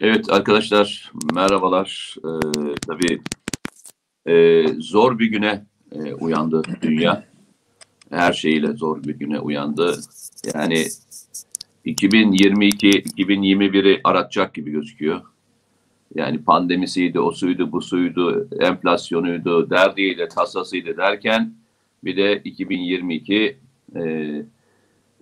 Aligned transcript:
Evet 0.00 0.30
arkadaşlar 0.30 1.12
merhabalar. 1.34 2.16
Ee, 2.18 2.28
tabii 2.86 3.20
e, 4.26 4.64
zor 4.78 5.18
bir 5.18 5.26
güne 5.26 5.64
e, 5.92 6.14
uyandı 6.14 6.62
dünya. 6.82 7.24
Her 8.10 8.32
şeyiyle 8.32 8.72
zor 8.72 9.02
bir 9.02 9.14
güne 9.14 9.40
uyandı. 9.40 9.98
Yani 10.54 10.86
2022-2021'i 11.86 14.00
aratacak 14.04 14.54
gibi 14.54 14.70
gözüküyor. 14.70 15.20
Yani 16.14 16.44
pandemisiydi, 16.44 17.20
o 17.20 17.30
suydu, 17.30 17.72
bu 17.72 17.82
suydu, 17.82 18.48
enflasyonuydu, 18.60 19.70
derdiyle, 19.70 20.28
tasasıydı 20.28 20.96
derken 20.96 21.52
bir 22.04 22.16
de 22.16 22.40
2022 22.44 23.58
e, 23.96 24.42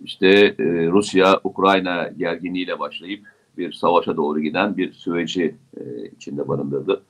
işte 0.05 0.29
e, 0.59 0.65
Rusya-Ukrayna 0.87 2.09
gerginliğiyle 2.19 2.79
başlayıp 2.79 3.27
bir 3.59 3.73
savaşa 3.73 4.17
doğru 4.17 4.41
giden 4.41 4.77
bir 4.77 4.93
süreci 4.93 5.57
e, 5.77 6.07
içinde 6.17 6.49
barındırdı. 6.49 7.03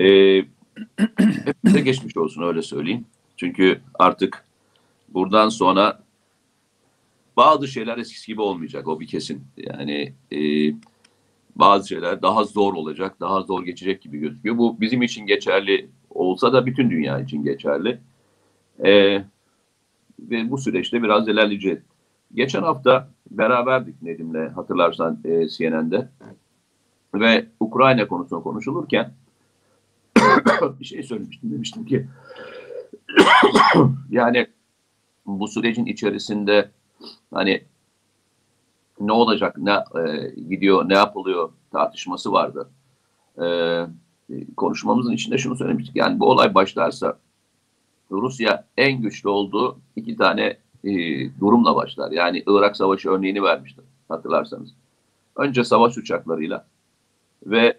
E, 0.00 0.04
hepimize 1.44 1.80
geçmiş 1.80 2.16
olsun 2.16 2.42
öyle 2.42 2.62
söyleyeyim. 2.62 3.04
Çünkü 3.36 3.80
artık 3.94 4.44
buradan 5.08 5.48
sonra 5.48 6.02
bazı 7.36 7.68
şeyler 7.68 7.98
eskisi 7.98 8.26
gibi 8.26 8.40
olmayacak 8.40 8.88
o 8.88 9.00
bir 9.00 9.06
kesin. 9.06 9.44
Yani 9.56 10.12
e, 10.32 10.38
bazı 11.56 11.88
şeyler 11.88 12.22
daha 12.22 12.44
zor 12.44 12.74
olacak, 12.74 13.20
daha 13.20 13.42
zor 13.42 13.64
geçecek 13.64 14.02
gibi 14.02 14.18
gözüküyor. 14.18 14.58
Bu 14.58 14.80
bizim 14.80 15.02
için 15.02 15.26
geçerli 15.26 15.88
olsa 16.10 16.52
da 16.52 16.66
bütün 16.66 16.90
dünya 16.90 17.20
için 17.20 17.44
geçerli. 17.44 18.00
E, 18.84 19.22
ve 20.18 20.50
bu 20.50 20.58
süreçte 20.58 21.02
biraz 21.02 21.28
ilerleyeceğiz. 21.28 21.78
Geçen 22.34 22.62
hafta 22.62 23.08
beraberdik 23.30 24.02
Nedim'le 24.02 24.48
hatırlarsan 24.48 25.18
e, 25.24 25.48
CNN'de 25.48 26.08
ve 27.14 27.46
Ukrayna 27.60 28.08
konusunu 28.08 28.42
konuşulurken 28.42 29.12
bir 30.80 30.84
şey 30.84 31.02
söylemiştim 31.02 31.52
demiştim 31.52 31.84
ki 31.86 32.06
yani 34.10 34.46
bu 35.26 35.48
sürecin 35.48 35.86
içerisinde 35.86 36.70
hani 37.34 37.64
ne 39.00 39.12
olacak, 39.12 39.58
ne 39.58 39.72
e, 39.72 40.30
gidiyor, 40.48 40.88
ne 40.88 40.94
yapılıyor 40.94 41.52
tartışması 41.72 42.32
vardı. 42.32 42.70
E, 43.42 43.46
konuşmamızın 44.56 45.12
içinde 45.12 45.38
şunu 45.38 45.56
söylemiştik. 45.56 45.96
Yani 45.96 46.20
bu 46.20 46.30
olay 46.30 46.54
başlarsa 46.54 47.18
Rusya 48.10 48.64
en 48.76 49.02
güçlü 49.02 49.28
olduğu 49.28 49.78
iki 49.96 50.16
tane 50.16 50.56
e, 50.84 50.90
durumla 51.40 51.76
başlar. 51.76 52.12
Yani 52.12 52.42
Irak 52.46 52.76
Savaşı 52.76 53.10
örneğini 53.10 53.42
vermiştim 53.42 53.84
hatırlarsanız. 54.08 54.74
Önce 55.36 55.64
savaş 55.64 55.98
uçaklarıyla 55.98 56.66
ve 57.46 57.78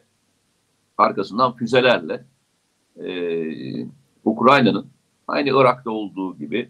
arkasından 0.97 1.55
füzelerle 1.55 2.25
e, 3.03 3.07
Ukrayna'nın 4.25 4.87
aynı 5.27 5.49
Irak'ta 5.49 5.91
olduğu 5.91 6.37
gibi 6.37 6.69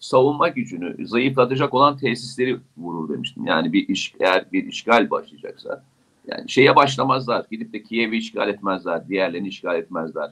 savunma 0.00 0.48
gücünü 0.48 1.06
zayıflatacak 1.06 1.74
olan 1.74 1.96
tesisleri 1.96 2.58
vurur 2.76 3.08
demiştim. 3.08 3.46
Yani 3.46 3.72
bir 3.72 3.88
iş, 3.88 4.14
eğer 4.20 4.52
bir 4.52 4.64
işgal 4.66 5.10
başlayacaksa 5.10 5.84
yani 6.26 6.50
şeye 6.50 6.76
başlamazlar. 6.76 7.46
Gidip 7.50 7.72
de 7.72 7.82
Kiev'i 7.82 8.16
işgal 8.16 8.48
etmezler. 8.48 9.08
Diğerlerini 9.08 9.48
işgal 9.48 9.78
etmezler. 9.78 10.30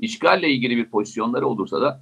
İşgalle 0.00 0.50
ilgili 0.50 0.76
bir 0.76 0.90
pozisyonları 0.90 1.46
olursa 1.46 1.80
da 1.80 2.00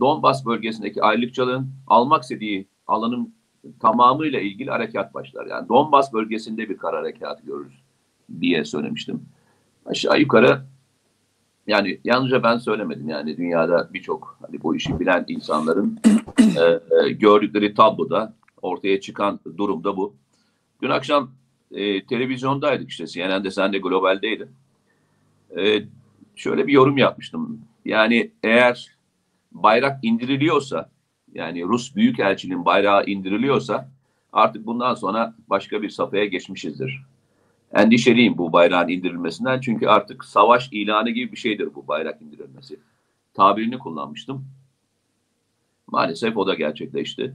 Donbas 0.00 0.46
bölgesindeki 0.46 1.02
ayrılıkçılığın 1.02 1.70
almak 1.86 2.22
istediği 2.22 2.68
alanın 2.86 3.34
tamamıyla 3.80 4.40
ilgili 4.40 4.70
harekat 4.70 5.14
başlar. 5.14 5.46
Yani 5.46 5.68
Donbas 5.68 6.12
bölgesinde 6.12 6.68
bir 6.68 6.76
kara 6.76 6.98
harekatı 6.98 7.46
görürüz 7.46 7.82
diye 8.40 8.64
söylemiştim. 8.64 9.22
Aşağı 9.86 10.20
yukarı 10.20 10.64
yani 11.66 12.00
yalnızca 12.04 12.42
ben 12.42 12.58
söylemedim 12.58 13.08
yani 13.08 13.36
dünyada 13.36 13.90
birçok 13.92 14.38
hani 14.46 14.62
bu 14.62 14.76
işi 14.76 15.00
bilen 15.00 15.24
insanların 15.28 15.98
e, 16.38 16.80
e, 17.06 17.10
gördükleri 17.12 17.74
tabloda 17.74 18.34
ortaya 18.62 19.00
çıkan 19.00 19.40
durumda 19.56 19.96
bu. 19.96 20.14
Dün 20.82 20.90
akşam 20.90 21.30
e, 21.72 22.06
televizyondaydık 22.06 22.90
işte 22.90 23.06
CNN'de 23.06 23.50
sen 23.50 23.72
de 23.72 23.78
globaldeydin. 23.78 24.48
E, 25.58 25.82
şöyle 26.36 26.66
bir 26.66 26.72
yorum 26.72 26.98
yapmıştım. 26.98 27.60
Yani 27.84 28.30
eğer 28.42 28.94
bayrak 29.54 29.98
indiriliyorsa 30.02 30.90
yani 31.34 31.62
Rus 31.62 31.96
Büyükelçiliğin 31.96 32.64
bayrağı 32.64 33.06
indiriliyorsa 33.06 33.88
artık 34.32 34.66
bundan 34.66 34.94
sonra 34.94 35.34
başka 35.50 35.82
bir 35.82 35.90
safhaya 35.90 36.24
geçmişizdir. 36.24 37.02
Endişeliyim 37.74 38.38
bu 38.38 38.52
bayrağın 38.52 38.88
indirilmesinden 38.88 39.60
çünkü 39.60 39.86
artık 39.86 40.24
savaş 40.24 40.68
ilanı 40.72 41.10
gibi 41.10 41.32
bir 41.32 41.36
şeydir 41.36 41.74
bu 41.74 41.88
bayrak 41.88 42.22
indirilmesi. 42.22 42.80
Tabirini 43.34 43.78
kullanmıştım. 43.78 44.46
Maalesef 45.86 46.36
o 46.36 46.46
da 46.46 46.54
gerçekleşti. 46.54 47.34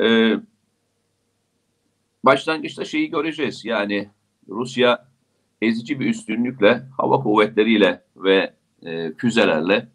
Ee, 0.00 0.36
başlangıçta 2.24 2.84
şeyi 2.84 3.10
göreceğiz. 3.10 3.64
Yani 3.64 4.08
Rusya 4.48 5.08
ezici 5.62 6.00
bir 6.00 6.06
üstünlükle 6.06 6.82
hava 6.96 7.22
kuvvetleriyle 7.22 8.02
ve 8.16 8.54
e, 8.82 9.12
füzelerle 9.12 9.88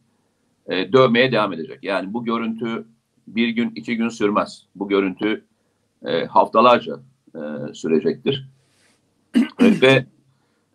e, 0.67 0.93
dövmeye 0.93 1.31
devam 1.31 1.53
edecek. 1.53 1.79
Yani 1.83 2.13
bu 2.13 2.25
görüntü 2.25 2.85
bir 3.27 3.49
gün, 3.49 3.71
iki 3.75 3.97
gün 3.97 4.09
sürmez. 4.09 4.65
Bu 4.75 4.87
görüntü 4.89 5.45
e, 6.05 6.25
haftalarca 6.25 6.99
e, 7.35 7.73
sürecektir. 7.73 8.47
Ve 9.61 10.05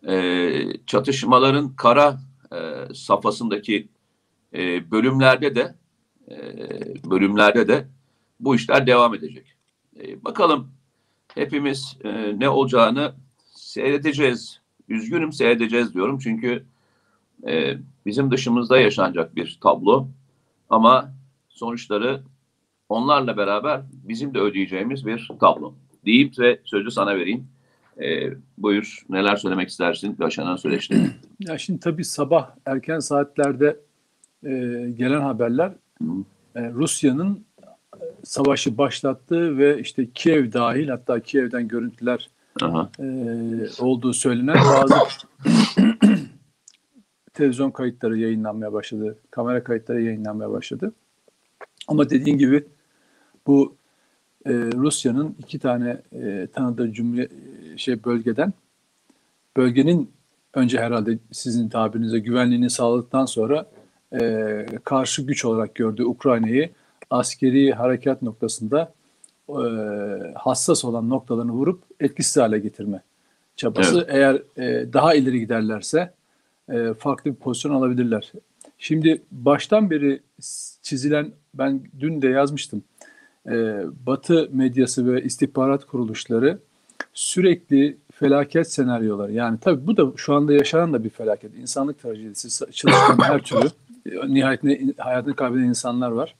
e, 0.07 0.53
çatışmaların 0.85 1.75
kara 1.75 2.19
e, 2.53 2.57
safhasındaki 2.93 3.87
e, 4.53 4.91
bölümlerde 4.91 5.55
de 5.55 5.75
e, 6.31 6.35
bölümlerde 7.09 7.67
de 7.67 7.87
bu 8.39 8.55
işler 8.55 8.87
devam 8.87 9.15
edecek. 9.15 9.55
E, 9.99 10.23
bakalım 10.23 10.71
hepimiz 11.35 11.97
e, 12.03 12.39
ne 12.39 12.49
olacağını 12.49 13.13
seyredeceğiz. 13.55 14.59
Üzgünüm 14.89 15.33
seyredeceğiz 15.33 15.93
diyorum 15.93 16.19
çünkü 16.19 16.65
e, 17.47 17.77
bizim 18.05 18.31
dışımızda 18.31 18.77
yaşanacak 18.77 19.35
bir 19.35 19.59
tablo 19.61 20.07
ama 20.69 21.11
sonuçları 21.49 22.21
onlarla 22.89 23.37
beraber 23.37 23.81
bizim 23.91 24.33
de 24.33 24.39
ödeyeceğimiz 24.39 25.05
bir 25.05 25.29
tablo. 25.39 25.73
Deyip 26.05 26.39
ve 26.39 26.59
sözü 26.63 26.91
sana 26.91 27.15
vereyim. 27.15 27.47
E, 28.01 28.29
buyur 28.57 29.05
neler 29.09 29.35
söylemek 29.35 29.69
istersin 29.69 30.17
yaşanan 30.19 30.55
süreçte? 30.55 30.95
Ya 31.39 31.57
şimdi 31.57 31.79
tabii 31.79 32.05
sabah 32.05 32.49
erken 32.65 32.99
saatlerde 32.99 33.79
e, 34.43 34.49
gelen 34.97 35.21
haberler 35.21 35.71
e, 36.55 36.71
Rusya'nın 36.71 37.45
e, 37.63 37.65
savaşı 38.23 38.77
başlattığı 38.77 39.57
ve 39.57 39.79
işte 39.81 40.07
Kiev 40.15 40.53
dahil 40.53 40.87
hatta 40.87 41.19
Kiev'den 41.19 41.67
görüntüler 41.67 42.29
e, 42.99 43.05
olduğu 43.79 44.13
söylenen 44.13 44.55
bazı 44.55 44.95
televizyon 47.39 47.71
kayıtları 47.71 48.17
yayınlanmaya 48.17 48.73
başladı. 48.73 49.17
Kamera 49.31 49.63
kayıtları 49.63 50.01
yayınlanmaya 50.01 50.51
başladı. 50.51 50.93
Ama 51.87 52.09
dediğin 52.09 52.37
gibi 52.37 52.65
bu 53.47 53.75
e, 54.45 54.51
Rusya'nın 54.53 55.35
iki 55.39 55.59
tane 55.59 56.01
e, 56.13 56.47
tanıdığı 56.53 56.93
cumhuriyet 56.93 57.31
şey 57.77 58.03
bölgeden 58.03 58.53
bölgenin 59.57 60.11
önce 60.53 60.79
herhalde 60.79 61.19
sizin 61.31 61.69
tabirinize 61.69 62.19
güvenliğini 62.19 62.69
sağladıktan 62.69 63.25
sonra 63.25 63.65
e, 64.21 64.65
karşı 64.83 65.21
güç 65.21 65.45
olarak 65.45 65.75
gördüğü 65.75 66.05
Ukrayna'yı 66.05 66.69
askeri 67.09 67.71
harekat 67.71 68.21
noktasında 68.21 68.93
e, 69.49 69.63
hassas 70.35 70.85
olan 70.85 71.09
noktalarını 71.09 71.51
vurup 71.51 71.83
etkisiz 71.99 72.37
hale 72.37 72.59
getirme 72.59 73.01
çabası. 73.55 74.07
Evet. 74.09 74.15
Eğer 74.15 74.35
e, 74.57 74.93
daha 74.93 75.15
ileri 75.15 75.39
giderlerse 75.39 76.18
e, 76.71 76.93
farklı 76.93 77.31
bir 77.31 77.35
pozisyon 77.35 77.73
alabilirler. 77.73 78.31
Şimdi 78.77 79.21
baştan 79.31 79.89
beri 79.89 80.21
çizilen, 80.81 81.31
ben 81.53 81.83
dün 81.99 82.21
de 82.21 82.27
yazmıştım, 82.27 82.83
e, 83.47 83.83
Batı 84.05 84.49
medyası 84.51 85.13
ve 85.13 85.23
istihbarat 85.23 85.85
kuruluşları 85.85 86.59
sürekli 87.13 87.97
felaket 88.11 88.71
senaryoları, 88.71 89.31
yani 89.31 89.57
tabii 89.61 89.87
bu 89.87 89.97
da 89.97 90.11
şu 90.15 90.33
anda 90.33 90.53
yaşanan 90.53 90.93
da 90.93 91.03
bir 91.03 91.09
felaket, 91.09 91.55
insanlık 91.55 91.99
trajedisi, 91.99 92.71
çalışan 92.71 93.17
her 93.23 93.41
türlü, 93.41 93.69
nihayetinde 94.27 94.93
hayatını 94.97 95.35
kaybeden 95.35 95.63
insanlar 95.63 96.11
var. 96.11 96.35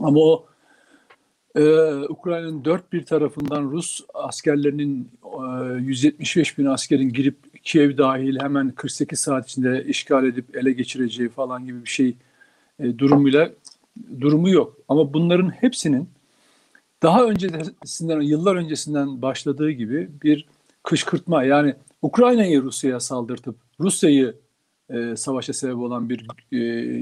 Ama 0.00 0.20
o 0.20 0.46
ee, 1.56 1.92
Ukrayna'nın 2.08 2.64
dört 2.64 2.92
bir 2.92 3.04
tarafından 3.04 3.62
Rus 3.62 4.00
askerlerinin 4.14 5.10
e, 5.24 5.82
175 5.82 6.58
bin 6.58 6.66
askerin 6.66 7.08
girip 7.08 7.55
Kiev 7.66 7.98
dahil 7.98 8.40
hemen 8.40 8.70
48 8.70 9.20
saat 9.20 9.48
içinde 9.48 9.84
işgal 9.84 10.24
edip 10.24 10.56
ele 10.56 10.72
geçireceği 10.72 11.28
falan 11.28 11.66
gibi 11.66 11.84
bir 11.84 11.90
şey 11.90 12.16
e, 12.78 12.98
durumuyla 12.98 13.50
durumu 14.20 14.48
yok. 14.50 14.76
Ama 14.88 15.14
bunların 15.14 15.50
hepsinin 15.50 16.08
daha 17.02 17.24
öncesinden, 17.24 18.20
yıllar 18.20 18.56
öncesinden 18.56 19.22
başladığı 19.22 19.70
gibi 19.70 20.10
bir 20.22 20.46
kışkırtma 20.82 21.44
yani 21.44 21.74
Ukrayna'yı 22.02 22.62
Rusya'ya 22.62 23.00
saldırtıp 23.00 23.56
Rusya'yı 23.80 24.34
e, 24.90 25.16
savaşa 25.16 25.52
sebep 25.52 25.76
olan 25.76 26.08
bir 26.08 26.26
e, 26.52 26.56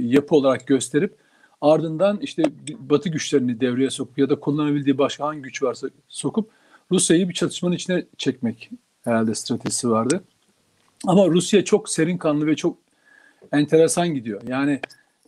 yapı 0.07 0.35
olarak 0.37 0.67
gösterip 0.67 1.17
ardından 1.61 2.19
işte 2.21 2.43
Batı 2.79 3.09
güçlerini 3.09 3.61
devreye 3.61 3.91
sokup 3.91 4.19
ya 4.19 4.31
da 4.31 4.41
kullanabildiği 4.41 4.99
başka 4.99 5.25
hangi 5.25 5.43
güç 5.43 5.63
varsa 5.63 5.89
sokup 6.09 6.51
Rusya'yı 6.91 7.29
bir 7.29 7.35
çatışmanın 7.35 7.75
içine 7.75 8.05
çekmek 8.19 8.71
herhalde 9.03 9.35
stratejisi 9.35 9.91
vardı. 9.91 10.25
Ama 11.07 11.27
Rusya 11.27 11.65
çok 11.65 11.89
serin 11.89 12.19
kanlı 12.19 12.47
ve 12.47 12.57
çok 12.57 12.79
enteresan 13.53 14.15
gidiyor. 14.15 14.43
Yani 14.49 14.81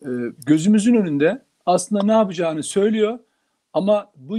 e, 0.02 0.10
gözümüzün 0.46 0.94
önünde 0.94 1.42
aslında 1.66 2.04
ne 2.04 2.12
yapacağını 2.12 2.62
söylüyor 2.62 3.18
ama 3.72 4.12
bu 4.16 4.38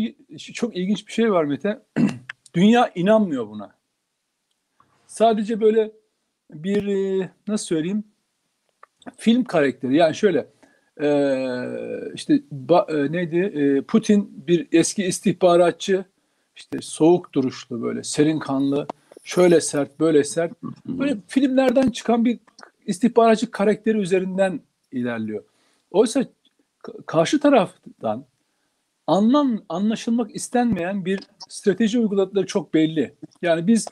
çok 0.54 0.78
ilginç 0.78 1.08
bir 1.08 1.14
şey 1.14 1.32
var 1.32 1.44
Mete. 1.44 1.82
Dünya 2.54 2.92
inanmıyor 2.96 3.48
buna. 3.48 3.76
Sadece 5.08 5.62
böyle 5.62 5.92
bir 6.54 6.88
e, 6.88 7.30
nasıl 7.48 7.66
söyleyeyim 7.66 8.04
film 9.18 9.44
karakteri 9.44 9.96
yani 9.96 10.16
şöyle 10.16 10.48
e, 11.02 11.10
işte 12.14 12.42
ba, 12.52 12.88
e, 12.90 13.12
neydi 13.12 13.38
e, 13.38 13.82
Putin 13.82 14.48
bir 14.48 14.68
eski 14.72 15.06
istihbaratçı 15.06 16.06
işte 16.56 16.78
soğuk 16.82 17.34
duruşlu 17.34 17.82
böyle 17.82 18.04
serin 18.04 18.40
kanlı 18.40 18.88
şöyle 19.28 19.62
sert 19.62 20.00
böyle 20.00 20.24
sert 20.24 20.52
böyle 20.86 21.18
filmlerden 21.28 21.90
çıkan 21.90 22.26
bir 22.26 22.40
istihbaratçı 22.86 23.52
karakteri 23.52 23.98
üzerinden 23.98 24.60
ilerliyor. 24.92 25.44
Oysa 25.92 26.26
karşı 27.06 27.40
taraftan 27.40 28.26
anlam 29.08 29.62
anlaşılmak 29.70 30.36
istenmeyen 30.36 31.06
bir 31.06 31.20
strateji 31.50 32.00
uyguladıkları 32.00 32.46
çok 32.46 32.74
belli. 32.74 33.14
Yani 33.42 33.68
biz 33.68 33.88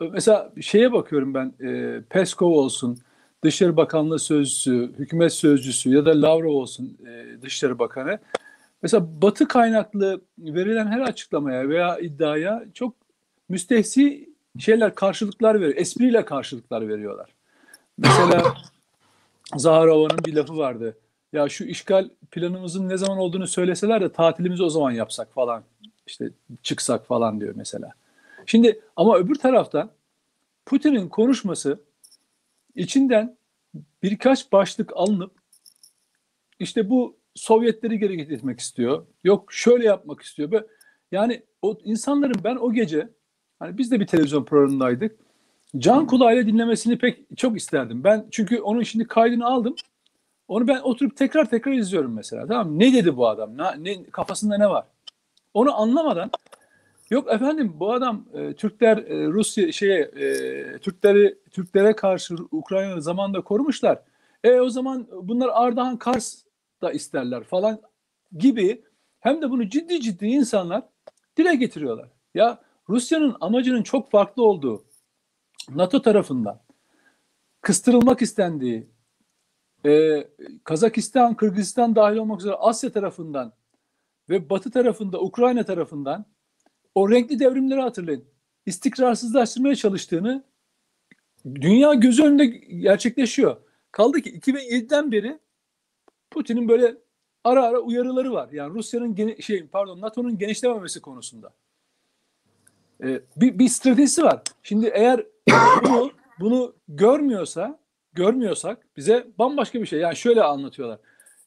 mesela 0.00 0.52
şeye 0.60 0.92
bakıyorum 0.92 1.34
ben 1.34 1.52
e, 1.66 2.00
Peskov 2.10 2.50
olsun, 2.50 2.98
Dışişleri 3.44 3.76
Bakanlığı 3.76 4.18
Sözcüsü, 4.18 4.92
Hükümet 4.98 5.32
Sözcüsü 5.32 5.90
ya 5.90 6.06
da 6.06 6.22
Lavrov 6.22 6.52
olsun 6.52 6.98
e, 7.06 7.42
Dışişleri 7.42 7.78
Bakanı. 7.78 8.18
Mesela 8.82 9.22
Batı 9.22 9.48
kaynaklı 9.48 10.20
verilen 10.38 10.86
her 10.86 11.00
açıklamaya 11.00 11.68
veya 11.68 11.98
iddiaya 11.98 12.64
çok 12.74 12.94
müstehsi 13.48 14.35
şeyler, 14.58 14.94
karşılıklar 14.94 15.60
veriyor. 15.60 15.76
Espriyle 15.76 16.24
karşılıklar 16.24 16.88
veriyorlar. 16.88 17.30
Mesela 17.98 18.54
Zaharova'nın 19.56 20.24
bir 20.24 20.34
lafı 20.34 20.56
vardı. 20.56 20.96
Ya 21.32 21.48
şu 21.48 21.64
işgal 21.64 22.08
planımızın 22.30 22.88
ne 22.88 22.96
zaman 22.96 23.18
olduğunu 23.18 23.46
söyleseler 23.46 24.00
de 24.00 24.12
tatilimizi 24.12 24.62
o 24.62 24.68
zaman 24.68 24.90
yapsak 24.90 25.34
falan. 25.34 25.62
İşte 26.06 26.30
çıksak 26.62 27.06
falan 27.06 27.40
diyor 27.40 27.54
mesela. 27.56 27.92
Şimdi 28.46 28.80
ama 28.96 29.16
öbür 29.16 29.34
taraftan 29.34 29.90
Putin'in 30.66 31.08
konuşması 31.08 31.80
içinden 32.74 33.36
birkaç 34.02 34.52
başlık 34.52 34.92
alınıp 34.96 35.32
işte 36.58 36.90
bu 36.90 37.16
Sovyetleri 37.36 37.98
geri 37.98 38.16
getirmek 38.16 38.60
istiyor. 38.60 39.06
Yok 39.24 39.52
şöyle 39.52 39.84
yapmak 39.84 40.22
istiyor. 40.22 40.62
Yani 41.12 41.42
o 41.62 41.78
insanların 41.84 42.44
ben 42.44 42.56
o 42.56 42.72
gece 42.72 43.08
hani 43.58 43.78
biz 43.78 43.90
de 43.90 44.00
bir 44.00 44.06
televizyon 44.06 44.44
programındaydık. 44.44 45.16
Can 45.78 46.06
kulağıyla 46.06 46.46
dinlemesini 46.46 46.98
pek 46.98 47.36
çok 47.36 47.56
isterdim. 47.56 48.04
Ben 48.04 48.26
çünkü 48.30 48.60
onun 48.60 48.82
şimdi 48.82 49.06
kaydını 49.06 49.46
aldım. 49.46 49.74
Onu 50.48 50.68
ben 50.68 50.80
oturup 50.80 51.16
tekrar 51.16 51.50
tekrar 51.50 51.72
izliyorum 51.72 52.14
mesela. 52.14 52.46
Tamam 52.46 52.78
Ne 52.78 52.92
dedi 52.92 53.16
bu 53.16 53.28
adam? 53.28 53.58
Ne, 53.58 53.84
ne 53.84 54.04
kafasında 54.04 54.58
ne 54.58 54.70
var? 54.70 54.84
Onu 55.54 55.80
anlamadan 55.80 56.30
Yok 57.10 57.32
efendim 57.32 57.72
bu 57.80 57.92
adam 57.92 58.24
e, 58.34 58.52
Türkler 58.52 58.96
e, 58.96 59.26
Rusya 59.26 59.72
şeye 59.72 60.00
e, 60.00 60.78
Türkleri 60.78 61.38
Türklere 61.50 61.96
karşı 61.96 62.34
Ukrayna'yı 62.50 63.02
zamanında 63.02 63.40
korumuşlar. 63.40 63.98
E 64.44 64.60
o 64.60 64.68
zaman 64.68 65.06
bunlar 65.22 65.50
Ardahan 65.52 65.96
Kars 65.96 66.42
da 66.82 66.92
isterler 66.92 67.44
falan 67.44 67.80
gibi 68.38 68.82
hem 69.20 69.42
de 69.42 69.50
bunu 69.50 69.68
ciddi 69.68 70.00
ciddi 70.00 70.26
insanlar 70.26 70.82
dile 71.36 71.54
getiriyorlar. 71.54 72.08
Ya 72.34 72.58
Rusya'nın 72.88 73.36
amacının 73.40 73.82
çok 73.82 74.10
farklı 74.10 74.42
olduğu 74.42 74.84
NATO 75.70 76.02
tarafından 76.02 76.60
kıstırılmak 77.60 78.22
istendiği 78.22 78.86
e, 79.86 80.24
Kazakistan, 80.64 81.36
Kırgızistan 81.36 81.96
dahil 81.96 82.16
olmak 82.16 82.40
üzere 82.40 82.54
Asya 82.54 82.92
tarafından 82.92 83.52
ve 84.30 84.50
Batı 84.50 84.70
tarafında 84.70 85.20
Ukrayna 85.20 85.64
tarafından 85.64 86.24
o 86.94 87.10
renkli 87.10 87.38
devrimleri 87.38 87.80
hatırlayın. 87.80 88.24
İstikrarsızlaştırmaya 88.66 89.76
çalıştığını 89.76 90.44
dünya 91.54 91.94
göz 91.94 92.20
önünde 92.20 92.46
gerçekleşiyor. 92.46 93.56
Kaldı 93.92 94.20
ki 94.20 94.38
2007'den 94.38 95.12
beri 95.12 95.38
Putin'in 96.30 96.68
böyle 96.68 96.96
ara 97.44 97.64
ara 97.64 97.78
uyarıları 97.78 98.32
var. 98.32 98.48
Yani 98.52 98.74
Rusya'nın 98.74 99.40
şey 99.40 99.66
pardon 99.66 100.00
NATO'nun 100.00 100.38
genişlememesi 100.38 101.00
konusunda. 101.00 101.54
Ee, 103.04 103.20
bir, 103.36 103.58
bir 103.58 103.68
stratejisi 103.68 104.22
var. 104.22 104.42
Şimdi 104.62 104.86
eğer 104.86 105.26
bunu 105.84 106.12
bunu 106.40 106.74
görmüyorsa, 106.88 107.78
görmüyorsak 108.12 108.86
bize 108.96 109.26
bambaşka 109.38 109.80
bir 109.80 109.86
şey. 109.86 110.00
Yani 110.00 110.16
şöyle 110.16 110.42
anlatıyorlar. 110.42 110.98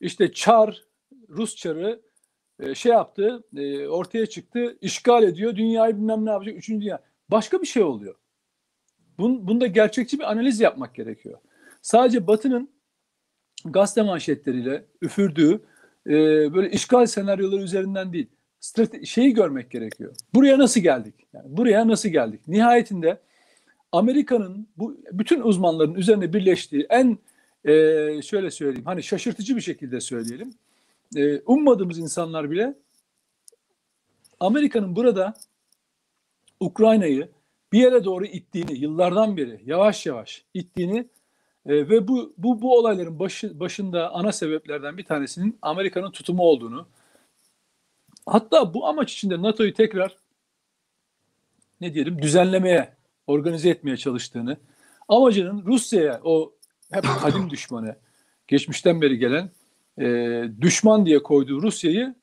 İşte 0.01 0.31
Çar, 0.31 0.83
Rus 1.29 1.55
Çarı 1.55 2.01
e, 2.59 2.75
şey 2.75 2.91
yaptı, 2.91 3.43
e, 3.57 3.87
ortaya 3.87 4.25
çıktı, 4.25 4.77
işgal 4.81 5.23
ediyor, 5.23 5.55
dünyayı 5.55 5.95
bilmem 5.97 6.25
ne 6.25 6.29
yapacak, 6.29 6.57
üçüncü 6.57 6.85
dünya. 6.85 7.03
Başka 7.29 7.61
bir 7.61 7.67
şey 7.67 7.83
oluyor. 7.83 8.15
Bun, 9.17 9.47
bunda 9.47 9.67
gerçekçi 9.67 10.19
bir 10.19 10.31
analiz 10.31 10.59
yapmak 10.59 10.95
gerekiyor. 10.95 11.39
Sadece 11.81 12.27
Batı'nın 12.27 12.69
gazete 13.65 14.01
manşetleriyle 14.01 14.85
üfürdüğü 15.01 15.61
e, 16.07 16.13
böyle 16.53 16.71
işgal 16.71 17.05
senaryoları 17.05 17.61
üzerinden 17.61 18.13
değil, 18.13 18.27
strate- 18.61 19.05
şeyi 19.05 19.33
görmek 19.33 19.71
gerekiyor. 19.71 20.15
Buraya 20.33 20.59
nasıl 20.59 20.81
geldik? 20.81 21.15
Yani 21.33 21.57
buraya 21.57 21.87
nasıl 21.87 22.09
geldik? 22.09 22.47
Nihayetinde 22.47 23.19
Amerika'nın 23.91 24.67
bu 24.77 24.97
bütün 25.11 25.41
uzmanların 25.41 25.95
üzerine 25.95 26.33
birleştiği 26.33 26.87
en 26.89 27.17
e, 27.65 27.73
şöyle 28.21 28.51
söyleyeyim, 28.51 28.85
hani 28.85 29.03
şaşırtıcı 29.03 29.55
bir 29.55 29.61
şekilde 29.61 30.01
söyleyelim 30.01 30.53
e, 31.15 31.39
ummadığımız 31.39 31.99
insanlar 31.99 32.51
bile 32.51 32.73
Amerika'nın 34.39 34.95
burada 34.95 35.33
Ukrayna'yı 36.59 37.29
bir 37.73 37.79
yere 37.79 38.03
doğru 38.03 38.25
ittiğini 38.25 38.77
yıllardan 38.77 39.37
beri 39.37 39.61
yavaş 39.65 40.05
yavaş 40.05 40.45
ittiğini 40.53 40.97
e, 41.65 41.89
ve 41.89 42.07
bu, 42.07 42.33
bu 42.37 42.61
bu 42.61 42.77
olayların 42.77 43.19
başı, 43.19 43.59
başında 43.59 44.13
ana 44.13 44.31
sebeplerden 44.31 44.97
bir 44.97 45.05
tanesinin 45.05 45.57
Amerika'nın 45.61 46.11
tutumu 46.11 46.43
olduğunu 46.43 46.87
hatta 48.33 48.73
bu 48.73 48.87
amaç 48.87 49.13
içinde 49.13 49.41
NATO'yu 49.41 49.73
tekrar 49.73 50.17
ne 51.81 51.93
diyelim 51.93 52.21
düzenlemeye, 52.21 52.93
organize 53.27 53.69
etmeye 53.69 53.97
çalıştığını 53.97 54.57
amacının 55.07 55.65
Rusya'ya 55.65 56.21
o 56.23 56.53
hep 56.91 57.03
kadim 57.21 57.49
düşmanı 57.49 57.95
geçmişten 58.47 59.01
beri 59.01 59.17
gelen 59.17 59.49
e, 59.99 60.43
düşman 60.61 61.05
diye 61.05 61.23
koyduğu 61.23 61.61
Rusya'yı 61.61 62.15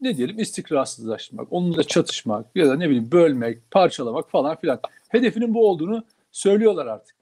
ne 0.00 0.16
diyelim 0.16 0.38
istikrarsızlaştırmak, 0.38 1.52
onunla 1.52 1.84
çatışmak 1.84 2.46
ya 2.54 2.68
da 2.68 2.76
ne 2.76 2.88
bileyim 2.88 3.12
bölmek, 3.12 3.70
parçalamak 3.70 4.30
falan 4.30 4.56
filan. 4.56 4.80
Hedefinin 5.08 5.54
bu 5.54 5.68
olduğunu 5.68 6.04
söylüyorlar 6.32 6.86
artık. 6.86 7.16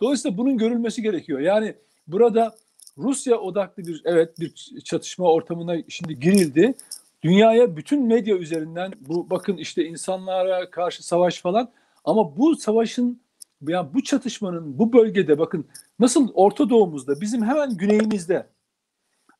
Dolayısıyla 0.00 0.38
bunun 0.38 0.58
görülmesi 0.58 1.02
gerekiyor. 1.02 1.40
Yani 1.40 1.74
burada 2.06 2.56
Rusya 2.98 3.38
odaklı 3.38 3.86
bir 3.86 4.02
evet 4.04 4.40
bir 4.40 4.80
çatışma 4.84 5.32
ortamına 5.32 5.76
şimdi 5.88 6.20
girildi. 6.20 6.74
Dünyaya 7.22 7.76
bütün 7.76 8.06
medya 8.06 8.36
üzerinden 8.36 8.92
bu 9.00 9.30
bakın 9.30 9.56
işte 9.56 9.84
insanlara 9.84 10.70
karşı 10.70 11.06
savaş 11.06 11.40
falan 11.40 11.72
ama 12.04 12.36
bu 12.36 12.56
savaşın 12.56 13.20
yani 13.68 13.94
bu 13.94 14.02
çatışmanın 14.02 14.78
bu 14.78 14.92
bölgede 14.92 15.38
bakın 15.38 15.68
nasıl 15.98 16.28
Orta 16.34 16.70
Doğu'muzda 16.70 17.20
bizim 17.20 17.42
hemen 17.42 17.76
güneyimizde 17.76 18.46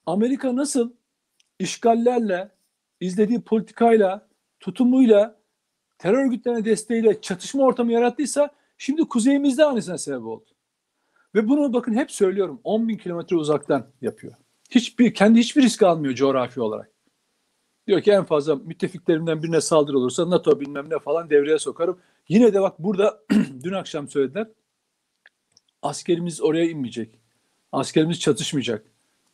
Amerika 0.06 0.56
nasıl 0.56 0.92
işgallerle, 1.58 2.50
izlediği 3.00 3.40
politikayla, 3.40 4.28
tutumuyla, 4.60 5.40
terör 5.98 6.24
örgütlerine 6.24 6.64
desteğiyle 6.64 7.20
çatışma 7.20 7.62
ortamı 7.62 7.92
yarattıysa 7.92 8.50
şimdi 8.78 9.02
kuzeyimizde 9.02 9.64
aynısına 9.64 9.98
sebep 9.98 10.26
oldu. 10.26 10.50
Ve 11.34 11.48
bunu 11.48 11.72
bakın 11.72 11.94
hep 11.94 12.10
söylüyorum 12.10 12.60
10 12.64 12.88
bin 12.88 12.96
kilometre 12.96 13.36
uzaktan 13.36 13.86
yapıyor. 14.00 14.34
Hiçbir, 14.70 15.14
kendi 15.14 15.38
hiçbir 15.38 15.62
risk 15.62 15.82
almıyor 15.82 16.14
coğrafi 16.14 16.60
olarak. 16.60 16.89
Diyor 17.90 18.02
ki 18.02 18.12
en 18.12 18.24
fazla 18.24 18.56
müttefiklerimden 18.56 19.42
birine 19.42 19.60
saldırı 19.60 19.98
olursa 19.98 20.30
NATO 20.30 20.60
bilmem 20.60 20.90
ne 20.90 20.98
falan 20.98 21.30
devreye 21.30 21.58
sokarım. 21.58 21.98
Yine 22.28 22.54
de 22.54 22.60
bak 22.60 22.78
burada 22.78 23.20
dün 23.62 23.72
akşam 23.72 24.08
söylediler. 24.08 24.48
Askerimiz 25.82 26.42
oraya 26.42 26.64
inmeyecek. 26.64 27.18
Askerimiz 27.72 28.20
çatışmayacak 28.20 28.86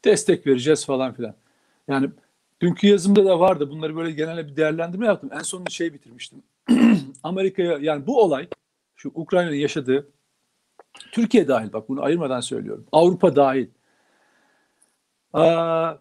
destek 0.04 0.46
vereceğiz 0.46 0.86
falan 0.86 1.14
filan. 1.14 1.34
Yani 1.88 2.10
dünkü 2.60 2.86
yazımda 2.86 3.25
da 3.25 3.40
vardı. 3.40 3.70
Bunları 3.70 3.96
böyle 3.96 4.10
genel 4.10 4.48
bir 4.48 4.56
değerlendirme 4.56 5.06
yaptım. 5.06 5.30
En 5.32 5.42
sonunda 5.42 5.70
şey 5.70 5.94
bitirmiştim. 5.94 6.42
Amerika'ya 7.22 7.78
yani 7.78 8.06
bu 8.06 8.22
olay 8.22 8.48
şu 8.94 9.10
Ukrayna'nın 9.14 9.56
yaşadığı 9.56 10.08
Türkiye 11.12 11.48
dahil 11.48 11.72
bak 11.72 11.88
bunu 11.88 12.02
ayırmadan 12.02 12.40
söylüyorum. 12.40 12.86
Avrupa 12.92 13.36
dahil. 13.36 13.68
Aa, 15.32 15.94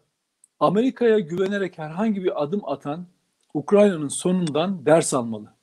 Amerika'ya 0.59 1.19
güvenerek 1.19 1.77
herhangi 1.77 2.23
bir 2.23 2.43
adım 2.43 2.61
atan 2.65 3.05
Ukrayna'nın 3.53 4.07
sonundan 4.07 4.85
ders 4.85 5.13
almalı. 5.13 5.53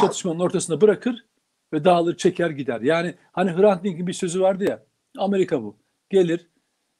Çatışmanın 0.00 0.38
ortasına 0.40 0.80
bırakır 0.80 1.24
ve 1.72 1.84
dağılır 1.84 2.16
çeker 2.16 2.50
gider. 2.50 2.80
Yani 2.80 3.14
hani 3.32 3.50
Hrant 3.50 3.84
Dink'in 3.84 4.06
bir 4.06 4.12
sözü 4.12 4.40
vardı 4.40 4.64
ya 4.64 4.84
Amerika 5.18 5.62
bu. 5.62 5.76
Gelir 6.10 6.46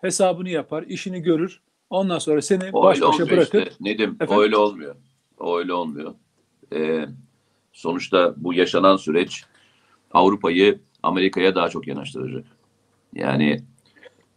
hesabını 0.01 0.49
yapar, 0.49 0.83
işini 0.83 1.21
görür. 1.23 1.61
Ondan 1.91 2.19
sonra 2.19 2.43
seni 2.43 2.71
O 2.73 2.83
baş 2.83 2.97
öyle 2.97 3.07
başa 3.09 3.31
bırakır. 3.31 3.63
işte. 3.67 3.71
Nedim 3.81 4.17
Efendim? 4.21 4.43
öyle 4.43 4.57
olmuyor. 4.57 4.95
O 5.39 5.59
öyle 5.59 5.73
olmuyor. 5.73 6.15
Ee, 6.75 7.07
sonuçta 7.73 8.35
bu 8.37 8.55
yaşanan 8.55 8.97
süreç 8.97 9.45
Avrupa'yı 10.13 10.81
Amerika'ya 11.03 11.55
daha 11.55 11.69
çok 11.69 11.87
yanaştıracak. 11.89 12.45
Yani 13.15 13.63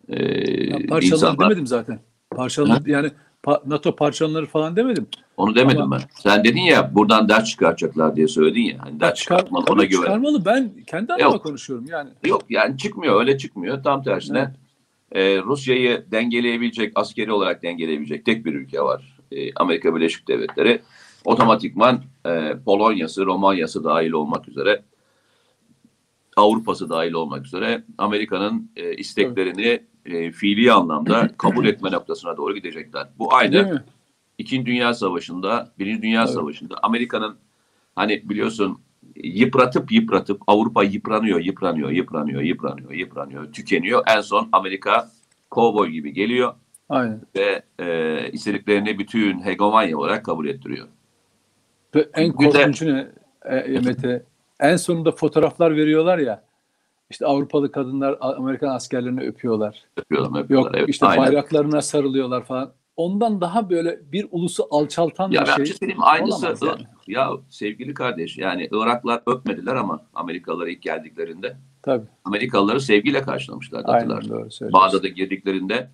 e, 0.10 0.24
Ya 0.70 0.78
parçalanır 0.78 1.02
insanlar 1.04 1.50
demedim 1.50 1.68
zaten. 1.68 2.00
Parçalanır 2.42 2.86
yani 2.86 3.12
pa- 3.44 3.62
NATO 3.70 3.96
parçalanır 3.96 4.46
falan 4.46 4.76
demedim. 4.76 5.08
onu 5.38 5.56
demedim 5.56 5.82
Ama- 5.82 5.98
ben. 5.98 6.04
Sen 6.24 6.44
dedin 6.44 6.62
ya 6.62 6.96
buradan 6.96 7.30
ders 7.30 7.46
çıkartacaklar 7.46 8.16
diye 8.16 8.28
söyledin 8.28 8.62
ya. 8.62 8.76
Hani 8.80 9.00
ders 9.00 9.20
Çıkar, 9.20 9.38
çıkartmalı 9.38 9.66
tabii 9.66 9.74
ona 9.80 9.84
göre. 9.86 10.02
çıkarmalı. 10.02 10.46
Ben 10.46 10.72
kendi 10.88 11.14
adıma 11.14 11.30
Yok. 11.34 11.44
konuşuyorum 11.44 11.86
yani. 11.90 12.10
Yok 12.26 12.42
yani 12.50 12.78
çıkmıyor 12.78 13.20
öyle 13.20 13.38
çıkmıyor. 13.38 13.84
Tam 13.84 14.04
tersine 14.04 14.54
e, 15.12 15.42
Rusya'yı 15.42 16.06
dengeleyebilecek, 16.12 16.92
askeri 16.96 17.32
olarak 17.32 17.64
dengeleyebilecek 17.64 18.26
tek 18.26 18.46
bir 18.46 18.54
ülke 18.54 18.82
var. 18.82 19.18
E, 19.32 19.54
Amerika 19.54 19.96
Birleşik 19.96 20.28
Devletleri. 20.28 20.82
Otomatikman 21.26 22.04
e, 22.26 22.54
Polonya'sı, 22.66 23.26
Romanya'sı 23.26 23.84
dahil 23.84 24.12
olmak 24.12 24.50
üzere 24.50 24.84
Avrupa'sı 26.38 26.90
dahil 26.90 27.14
olmak 27.14 27.46
üzere 27.46 27.84
Amerika'nın 27.98 28.72
e, 28.76 28.94
isteklerini 28.94 29.84
e, 30.06 30.32
fiili 30.32 30.72
anlamda 30.72 31.30
kabul 31.38 31.66
etme 31.66 31.92
noktasına 31.92 32.38
doğru 32.38 32.56
gidecekler. 32.56 33.08
Bu 33.20 33.34
aynı? 33.34 33.84
İkinci 34.38 34.66
Dünya 34.66 34.94
Savaşı'nda, 34.94 35.72
Birinci 35.80 36.02
Dünya 36.02 36.22
Evet. 36.22 36.34
Savaşı'nda 36.34 36.76
Amerika'nın 36.84 37.38
hani 37.96 38.30
biliyorsun 38.30 38.80
yıpratıp 39.16 39.92
yıpratıp 39.92 40.42
Avrupa 40.48 40.84
yıpranıyor, 40.84 41.40
yıpranıyor, 41.40 41.90
yıpranıyor, 41.90 42.42
yıpranıyor, 42.42 42.92
yıpranıyor, 42.92 43.54
tükeniyor. 43.54 44.04
En 44.08 44.22
son 44.22 44.50
Amerika 44.52 45.10
kovboy 45.50 45.90
gibi 45.90 46.14
geliyor 46.14 46.54
Aynen. 46.90 47.22
ve 47.36 47.64
e, 47.80 48.30
istediklerini 48.32 49.00
bütün 49.00 49.46
hegemonya 49.46 49.98
olarak 49.98 50.26
kabul 50.26 50.48
ettiriyor. 50.48 50.88
Ve 51.96 52.10
en 52.14 52.32
korkuncu 52.32 52.94
ne 52.94 53.08
e, 53.46 53.80
Mete? 53.80 54.24
En 54.60 54.76
sonunda 54.76 55.12
fotoğraflar 55.12 55.76
veriyorlar 55.76 56.18
ya. 56.18 56.44
İşte 57.12 57.26
Avrupalı 57.26 57.72
kadınlar 57.72 58.18
Amerikan 58.22 58.76
askerlerini 58.76 59.22
öpüyorlar. 59.22 59.84
Yapıyorlar, 59.98 60.40
yapıyorlar. 60.40 60.68
Yok 60.70 60.76
evet, 60.80 60.90
işte 60.90 61.06
aynen. 61.06 61.26
bayraklarına 61.26 61.82
sarılıyorlar 61.82 62.44
falan. 62.44 62.72
Ondan 62.98 63.42
daha 63.42 63.70
böyle 63.70 64.00
bir 64.12 64.28
ulusu 64.32 64.68
alçaltan 64.72 65.32
Ya 65.32 65.42
bir 65.42 65.48
şey. 65.48 65.66
şey 65.66 65.76
söyleyeyim, 65.76 66.02
aynısı 66.04 66.66
yani. 66.66 66.82
ya 67.08 67.32
sevgili 67.50 67.94
kardeş 67.94 68.38
yani 68.38 68.70
Iraklar 68.72 69.22
öpmediler 69.26 69.76
ama 69.76 70.02
Amerikalılar 70.14 70.68
ilk 70.68 70.82
geldiklerinde 70.82 71.58
Tabii. 71.82 72.06
Amerikalıları 72.26 72.82
sevgiyle 72.82 73.22
karşılamışlar. 73.22 73.82
Aynen 73.86 74.30
doğru. 74.30 74.50
Bağdat'a 74.74 75.08
girdiklerinde 75.08 75.90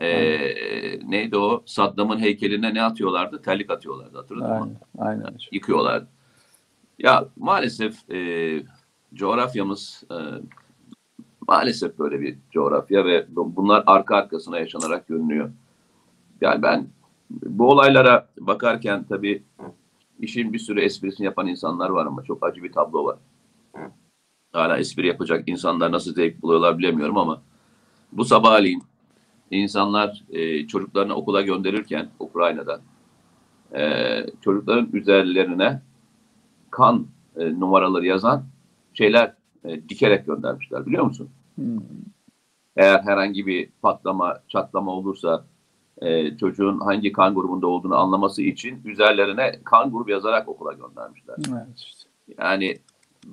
eee, 0.00 1.00
neydi 1.06 1.36
o? 1.36 1.62
Saddam'ın 1.66 2.18
heykeline 2.18 2.74
ne 2.74 2.82
atıyorlardı? 2.82 3.42
Terlik 3.42 3.70
atıyorlardı 3.70 4.16
hatırladın 4.18 4.68
mı? 4.68 4.74
Aynen. 4.98 5.20
Aynen. 5.20 5.38
Yıkıyorlardı. 5.52 6.08
Ya 6.98 7.24
maalesef 7.36 7.94
eee, 8.10 8.64
coğrafyamız 9.14 10.04
eee, 10.10 10.16
maalesef 11.48 11.98
böyle 11.98 12.20
bir 12.20 12.38
coğrafya 12.50 13.04
ve 13.04 13.26
bu- 13.28 13.56
bunlar 13.56 13.82
arka 13.86 14.16
arkasına 14.16 14.58
yaşanarak 14.58 15.08
görünüyor. 15.08 15.50
Yani 16.40 16.62
ben 16.62 16.86
bu 17.30 17.70
olaylara 17.70 18.28
bakarken 18.40 19.04
tabii 19.04 19.42
işin 20.20 20.52
bir 20.52 20.58
sürü 20.58 20.80
esprisini 20.80 21.24
yapan 21.26 21.46
insanlar 21.46 21.90
var 21.90 22.06
ama 22.06 22.22
çok 22.22 22.46
acı 22.46 22.62
bir 22.62 22.72
tablo 22.72 23.04
var. 23.04 23.16
Hala 24.52 24.78
espri 24.78 25.06
yapacak 25.06 25.48
insanlar 25.48 25.92
nasıl 25.92 26.14
zevk 26.14 26.42
buluyorlar 26.42 26.78
bilemiyorum 26.78 27.18
ama 27.18 27.42
bu 28.12 28.24
sabahleyin 28.24 28.82
insanlar 29.50 30.22
e, 30.30 30.66
çocuklarını 30.66 31.14
okula 31.14 31.42
gönderirken 31.42 32.08
Ukrayna'da 32.18 32.80
e, 33.74 34.16
çocukların 34.40 34.88
üzerlerine 34.92 35.82
kan 36.70 37.06
e, 37.36 37.60
numaraları 37.60 38.06
yazan 38.06 38.44
şeyler 38.94 39.34
e, 39.64 39.88
dikerek 39.88 40.26
göndermişler 40.26 40.86
biliyor 40.86 41.04
musun? 41.04 41.30
Hmm. 41.54 41.80
Eğer 42.76 43.02
herhangi 43.02 43.46
bir 43.46 43.68
patlama, 43.82 44.40
çatlama 44.48 44.92
olursa 44.92 45.44
e, 46.02 46.36
çocuğun 46.36 46.80
hangi 46.80 47.12
kan 47.12 47.34
grubunda 47.34 47.66
olduğunu 47.66 47.96
anlaması 47.96 48.42
için 48.42 48.80
üzerlerine 48.84 49.60
kan 49.64 49.90
grubu 49.90 50.10
yazarak 50.10 50.48
okula 50.48 50.72
göndermişler. 50.72 51.36
Evet 51.48 51.78
işte. 51.78 52.08
Yani 52.38 52.78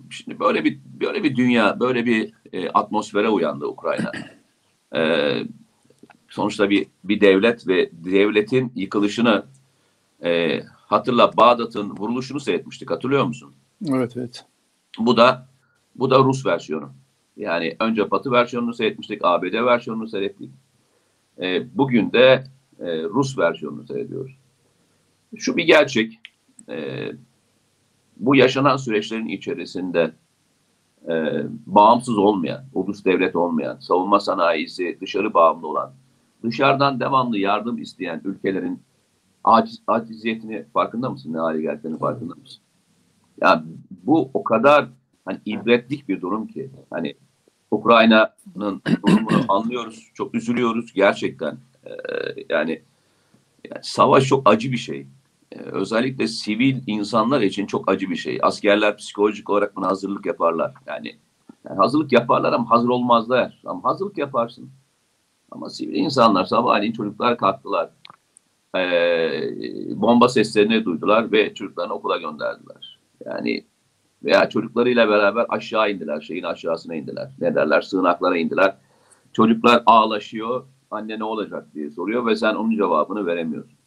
şimdi 0.09 0.39
böyle 0.39 0.63
bir 0.63 0.79
böyle 1.01 1.23
bir 1.23 1.35
dünya, 1.35 1.79
böyle 1.79 2.05
bir 2.05 2.33
e, 2.53 2.69
atmosfere 2.69 3.29
uyandı 3.29 3.65
Ukrayna. 3.65 4.11
E, 4.95 5.33
sonuçta 6.29 6.69
bir 6.69 6.87
bir 7.03 7.21
devlet 7.21 7.67
ve 7.67 7.89
devletin 7.91 8.71
yıkılışını 8.75 9.45
e, 10.23 10.61
hatırla 10.63 11.37
Bağdat'ın 11.37 11.89
vuruluşunu 11.89 12.39
seyretmiştik. 12.39 12.91
Hatırlıyor 12.91 13.23
musun? 13.23 13.53
Evet 13.87 14.17
evet. 14.17 14.45
Bu 14.99 15.17
da 15.17 15.48
bu 15.99 16.09
da 16.09 16.19
Rus 16.19 16.45
versiyonu. 16.45 16.89
Yani 17.37 17.75
önce 17.79 18.11
Batı 18.11 18.31
versiyonunu 18.31 18.73
seyretmiştik, 18.73 19.19
ABD 19.23 19.53
versiyonunu 19.65 20.07
seyrettik. 20.07 20.51
E, 21.41 21.77
bugün 21.77 22.11
de 22.11 22.43
e, 22.79 23.03
Rus 23.03 23.37
versiyonunu 23.37 23.85
seyrediyoruz. 23.85 24.37
Şu 25.35 25.57
bir 25.57 25.63
gerçek. 25.63 26.19
E, 26.69 27.07
bu 28.17 28.35
yaşanan 28.35 28.77
süreçlerin 28.77 29.27
içerisinde 29.27 30.11
e, 31.07 31.43
bağımsız 31.65 32.17
olmayan, 32.17 32.63
ulus 32.73 33.05
devlet 33.05 33.35
olmayan, 33.35 33.77
savunma 33.79 34.19
sanayisi 34.19 34.97
dışarı 35.01 35.33
bağımlı 35.33 35.67
olan, 35.67 35.93
dışarıdan 36.43 36.99
devamlı 36.99 37.37
yardım 37.37 37.77
isteyen 37.77 38.21
ülkelerin 38.23 38.81
aciz, 39.43 39.81
aciziyetini 39.87 40.65
farkında 40.73 41.09
mısın? 41.09 41.33
Ne 41.33 41.37
hale 41.37 41.61
geldiğini 41.61 41.97
farkında 41.97 42.35
mısın? 42.35 42.61
Yani 43.41 43.63
bu 44.03 44.31
o 44.33 44.43
kadar 44.43 44.87
hani 45.25 45.39
ibretlik 45.45 46.09
bir 46.09 46.21
durum 46.21 46.47
ki 46.47 46.69
hani 46.89 47.15
Ukrayna'nın 47.71 48.81
durumunu 49.07 49.45
anlıyoruz, 49.47 50.11
çok 50.13 50.35
üzülüyoruz 50.35 50.93
gerçekten. 50.93 51.57
Ee, 51.85 51.91
yani, 52.49 52.81
yani 53.69 53.83
savaş 53.83 54.23
çok 54.23 54.49
acı 54.49 54.71
bir 54.71 54.77
şey. 54.77 55.07
Ee, 55.51 55.59
özellikle 55.59 56.27
sivil 56.27 56.81
insanlar 56.87 57.41
için 57.41 57.65
çok 57.65 57.91
acı 57.91 58.09
bir 58.09 58.15
şey. 58.15 58.39
Askerler 58.41 58.97
psikolojik 58.97 59.49
olarak 59.49 59.75
buna 59.75 59.87
hazırlık 59.87 60.25
yaparlar. 60.25 60.73
Yani, 60.87 61.15
yani 61.69 61.77
hazırlık 61.77 62.11
yaparlar 62.11 62.53
ama 62.53 62.69
hazır 62.69 62.89
olmazlar. 62.89 63.61
Ama 63.65 63.89
hazırlık 63.89 64.17
yaparsın. 64.17 64.69
Ama 65.51 65.69
sivil 65.69 65.95
insanlar 65.95 66.45
sabahleyin 66.45 66.93
çocuklar 66.93 67.37
kalktılar. 67.37 67.89
Ee, 68.75 69.51
bomba 70.01 70.29
seslerini 70.29 70.85
duydular 70.85 71.31
ve 71.31 71.53
çocuklarını 71.53 71.93
okula 71.93 72.17
gönderdiler. 72.17 72.99
Yani 73.25 73.65
veya 74.23 74.49
çocuklarıyla 74.49 75.09
beraber 75.09 75.45
aşağı 75.49 75.91
indiler, 75.91 76.21
şeyin 76.21 76.43
aşağısına 76.43 76.95
indiler. 76.95 77.29
Ne 77.41 77.55
derler? 77.55 77.81
Sığınaklara 77.81 78.37
indiler. 78.37 78.75
Çocuklar 79.33 79.83
ağlaşıyor, 79.85 80.65
anne 80.91 81.19
ne 81.19 81.23
olacak 81.23 81.67
diye 81.73 81.89
soruyor 81.89 82.25
ve 82.25 82.35
sen 82.35 82.55
onun 82.55 82.75
cevabını 82.75 83.25
veremiyorsun. 83.25 83.79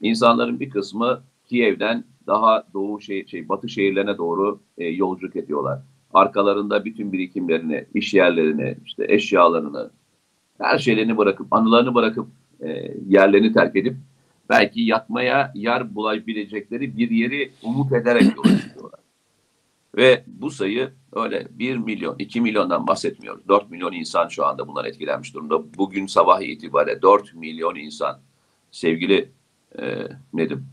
İnsanların 0.00 0.60
bir 0.60 0.70
kısmı 0.70 1.22
Kiev'den 1.44 2.04
daha 2.26 2.64
doğu 2.74 3.00
şey, 3.00 3.26
şey 3.26 3.48
batı 3.48 3.68
şehirlerine 3.68 4.18
doğru 4.18 4.60
e, 4.78 4.86
yolculuk 4.86 5.36
ediyorlar. 5.36 5.80
Arkalarında 6.14 6.84
bütün 6.84 7.12
birikimlerini, 7.12 7.86
iş 7.94 8.14
yerlerini, 8.14 8.76
işte 8.84 9.06
eşyalarını, 9.08 9.90
her 10.60 10.78
şeylerini 10.78 11.18
bırakıp, 11.18 11.52
anılarını 11.52 11.94
bırakıp 11.94 12.26
e, 12.60 12.92
yerlerini 13.08 13.52
terk 13.52 13.76
edip 13.76 13.96
belki 14.48 14.82
yatmaya 14.82 15.52
yer 15.54 15.94
bulabilecekleri 15.94 16.96
bir 16.96 17.10
yeri 17.10 17.52
umut 17.62 17.92
ederek 17.92 18.36
yola 18.36 18.58
çıkıyorlar. 18.62 19.00
Ve 19.96 20.24
bu 20.26 20.50
sayı 20.50 20.92
öyle 21.12 21.46
1 21.50 21.76
milyon, 21.76 22.16
2 22.18 22.40
milyondan 22.40 22.86
bahsetmiyoruz. 22.86 23.48
4 23.48 23.70
milyon 23.70 23.92
insan 23.92 24.28
şu 24.28 24.46
anda 24.46 24.68
bundan 24.68 24.84
etkilenmiş 24.84 25.34
durumda. 25.34 25.74
Bugün 25.76 26.06
sabah 26.06 26.40
itibariyle 26.40 27.02
4 27.02 27.34
milyon 27.34 27.74
insan 27.74 28.20
sevgili 28.70 29.30
e, 29.78 30.08
Nedim. 30.32 30.66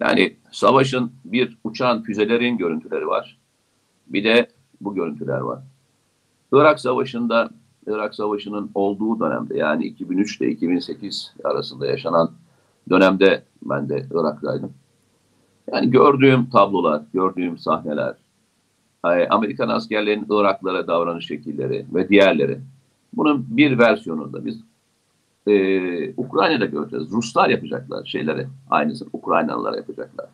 Yani 0.00 0.36
savaşın 0.52 1.12
bir 1.24 1.58
uçağın 1.64 2.02
füzelerin 2.02 2.58
görüntüleri 2.58 3.06
var. 3.06 3.38
Bir 4.06 4.24
de 4.24 4.50
bu 4.80 4.94
görüntüler 4.94 5.38
var. 5.38 5.58
Irak 6.52 6.80
Savaşı'nda 6.80 7.50
Irak 7.86 8.14
Savaşı'nın 8.14 8.70
olduğu 8.74 9.20
dönemde 9.20 9.58
yani 9.58 9.84
2003 9.84 10.40
ile 10.40 10.50
2008 10.50 11.34
arasında 11.44 11.86
yaşanan 11.86 12.32
dönemde 12.90 13.42
ben 13.62 13.88
de 13.88 14.06
Irak'taydım. 14.14 14.74
Yani 15.72 15.90
gördüğüm 15.90 16.50
tablolar, 16.50 17.02
gördüğüm 17.12 17.58
sahneler, 17.58 18.14
Amerikan 19.30 19.68
askerlerinin 19.68 20.26
Iraklara 20.30 20.86
davranış 20.86 21.26
şekilleri 21.26 21.86
ve 21.94 22.08
diğerleri. 22.08 22.58
Bunun 23.12 23.46
bir 23.56 23.78
versiyonunda 23.78 24.44
biz 24.44 24.60
e, 25.46 26.14
Ukrayna'da 26.16 26.66
göreceğiz. 26.66 27.10
Ruslar 27.10 27.48
yapacaklar 27.48 28.04
şeyleri. 28.04 28.46
Aynısını 28.70 29.08
Ukraynalılar 29.12 29.74
yapacaklar. 29.74 30.26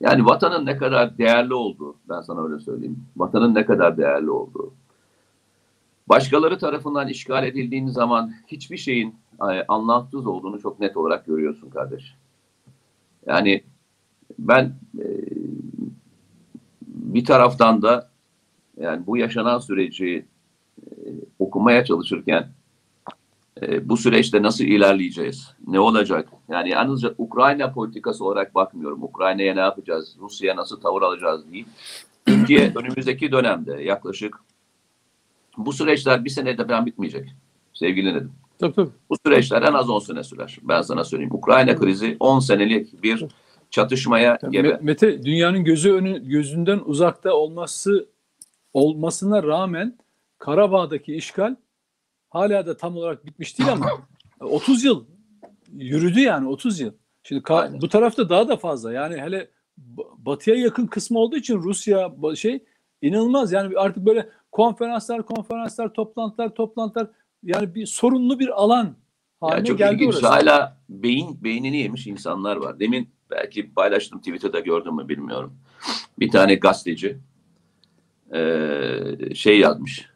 Yani 0.00 0.26
vatanın 0.26 0.66
ne 0.66 0.76
kadar 0.76 1.18
değerli 1.18 1.54
olduğu, 1.54 1.96
ben 2.08 2.20
sana 2.20 2.44
öyle 2.44 2.60
söyleyeyim. 2.60 3.04
Vatanın 3.16 3.54
ne 3.54 3.64
kadar 3.64 3.96
değerli 3.96 4.30
olduğu. 4.30 4.72
Başkaları 6.08 6.58
tarafından 6.58 7.08
işgal 7.08 7.46
edildiğin 7.46 7.86
zaman 7.86 8.32
hiçbir 8.46 8.76
şeyin 8.76 9.14
anlamsız 9.68 10.26
olduğunu 10.26 10.60
çok 10.60 10.80
net 10.80 10.96
olarak 10.96 11.26
görüyorsun 11.26 11.70
kardeş. 11.70 12.14
Yani 13.26 13.64
ben 14.38 14.74
e, 14.98 15.06
bir 16.86 17.24
taraftan 17.24 17.82
da 17.82 18.10
yani 18.80 19.06
bu 19.06 19.16
yaşanan 19.16 19.58
süreci 19.58 20.26
e, 20.86 20.90
okumaya 21.38 21.84
çalışırken 21.84 22.48
e, 23.62 23.88
bu 23.88 23.96
süreçte 23.96 24.42
nasıl 24.42 24.64
ilerleyeceğiz? 24.64 25.54
Ne 25.66 25.80
olacak? 25.80 26.28
Yani 26.48 26.70
yalnızca 26.70 27.14
Ukrayna 27.18 27.72
politikası 27.72 28.24
olarak 28.24 28.54
bakmıyorum. 28.54 29.02
Ukrayna'ya 29.02 29.54
ne 29.54 29.60
yapacağız? 29.60 30.16
Rusya'ya 30.20 30.56
nasıl 30.56 30.80
tavır 30.80 31.02
alacağız 31.02 31.52
değil. 31.52 31.66
Türkiye 32.26 32.72
önümüzdeki 32.76 33.32
dönemde 33.32 33.82
yaklaşık 33.82 34.36
bu 35.56 35.72
süreçler 35.72 36.24
bir 36.24 36.30
senede 36.30 36.68
ben 36.68 36.86
bitmeyecek. 36.86 37.34
Sevgili 37.74 38.14
Nedim. 38.14 38.32
Tabii 38.58 38.74
tabii. 38.74 38.90
Bu 39.10 39.16
süreçler 39.26 39.62
en 39.62 39.72
az 39.72 39.90
10 39.90 39.98
sene 39.98 40.24
sürer. 40.24 40.58
Ben 40.62 40.82
sana 40.82 41.04
söyleyeyim. 41.04 41.34
Ukrayna 41.34 41.76
krizi 41.76 42.16
10 42.20 42.40
senelik 42.40 43.02
bir 43.02 43.24
çatışmaya 43.72 44.38
Yani 44.42 44.52
gebe. 44.52 44.68
Me- 44.68 44.82
Mete 44.82 45.22
dünyanın 45.22 45.64
gözü 45.64 45.92
önü, 45.92 46.28
gözünden 46.28 46.78
uzakta 46.84 47.34
olması 47.34 48.08
olmasına 48.72 49.42
rağmen 49.42 49.98
Karabağ'daki 50.38 51.14
işgal 51.14 51.56
hala 52.30 52.66
da 52.66 52.76
tam 52.76 52.96
olarak 52.96 53.26
bitmiş 53.26 53.58
değil 53.58 53.72
ama 53.72 53.86
30 54.40 54.84
yıl 54.84 55.04
yürüdü 55.72 56.20
yani 56.20 56.48
30 56.48 56.80
yıl. 56.80 56.92
Şimdi 57.22 57.42
Aynen. 57.48 57.80
bu 57.80 57.88
tarafta 57.88 58.28
daha 58.28 58.48
da 58.48 58.56
fazla. 58.56 58.92
Yani 58.92 59.20
hele 59.20 59.50
batıya 60.18 60.56
yakın 60.56 60.86
kısmı 60.86 61.18
olduğu 61.18 61.36
için 61.36 61.58
Rusya 61.62 62.12
şey 62.36 62.64
inanılmaz. 63.02 63.52
Yani 63.52 63.78
artık 63.78 64.06
böyle 64.06 64.28
konferanslar, 64.52 65.22
konferanslar, 65.26 65.92
toplantılar, 65.92 66.54
toplantılar 66.54 67.10
yani 67.42 67.74
bir 67.74 67.86
sorunlu 67.86 68.38
bir 68.38 68.62
alan 68.62 68.96
haline 69.40 69.64
çok 69.64 69.78
geldi 69.78 69.94
ilginç. 69.94 70.14
orası. 70.14 70.26
Hala 70.26 70.76
beyin 70.88 71.44
beynini 71.44 71.76
yemiş 71.76 72.06
insanlar 72.06 72.56
var. 72.56 72.80
Demin 72.80 73.10
belki 73.32 73.74
paylaştım 73.74 74.18
Twitter'da 74.18 74.60
gördün 74.60 74.94
mü 74.94 75.08
bilmiyorum. 75.08 75.56
Bir 76.18 76.30
tane 76.30 76.54
gazeteci 76.54 77.18
eee, 78.32 79.34
şey 79.34 79.58
yazmış. 79.60 80.08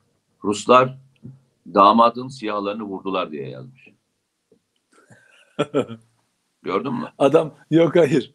Ruslar 0.44 0.98
damadın 1.74 2.28
siyahlarını 2.28 2.82
vurdular 2.82 3.30
diye 3.32 3.48
yazmış. 3.48 3.88
Gördün 6.62 6.92
mü? 6.94 7.08
Adam 7.18 7.54
yok 7.70 7.96
hayır. 7.96 8.34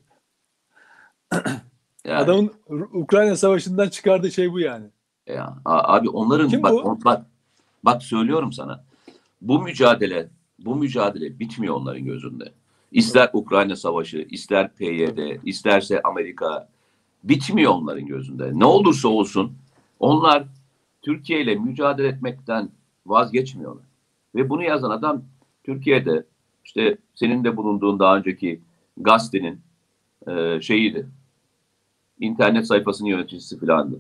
Yani, 2.05 2.17
Adamın 2.19 2.53
Ukrayna 2.93 3.35
Savaşı'ndan 3.35 3.89
çıkardığı 3.89 4.31
şey 4.31 4.51
bu 4.51 4.59
yani. 4.59 4.85
ya, 5.27 5.57
a- 5.65 5.95
abi 5.95 6.09
onların 6.09 6.49
Kim 6.49 6.63
bak, 6.63 6.71
bu? 6.71 6.81
on- 6.81 7.05
bak 7.05 7.25
bak 7.83 8.03
söylüyorum 8.03 8.51
sana. 8.53 8.85
Bu 9.41 9.61
mücadele 9.61 10.29
bu 10.59 10.75
mücadele 10.75 11.39
bitmiyor 11.39 11.75
onların 11.75 12.05
gözünde. 12.05 12.53
İster 12.91 13.29
Ukrayna 13.33 13.75
Savaşı, 13.75 14.27
ister 14.29 14.75
PYD, 14.75 15.45
isterse 15.45 16.01
Amerika 16.01 16.69
bitmiyor 17.23 17.71
onların 17.71 18.05
gözünde. 18.05 18.51
Ne 18.53 18.65
olursa 18.65 19.07
olsun 19.07 19.53
onlar 19.99 20.43
Türkiye 21.01 21.41
ile 21.41 21.55
mücadele 21.55 22.07
etmekten 22.07 22.69
vazgeçmiyorlar. 23.05 23.83
Ve 24.35 24.49
bunu 24.49 24.63
yazan 24.63 24.89
adam 24.89 25.23
Türkiye'de 25.63 26.25
işte 26.65 26.97
senin 27.15 27.43
de 27.43 27.57
bulunduğun 27.57 27.99
daha 27.99 28.17
önceki 28.17 28.61
gazetenin 28.97 29.61
e, 30.27 30.61
şeyiydi. 30.61 31.07
İnternet 32.19 32.67
sayfasının 32.67 33.09
yöneticisi 33.09 33.59
filandı. 33.59 33.99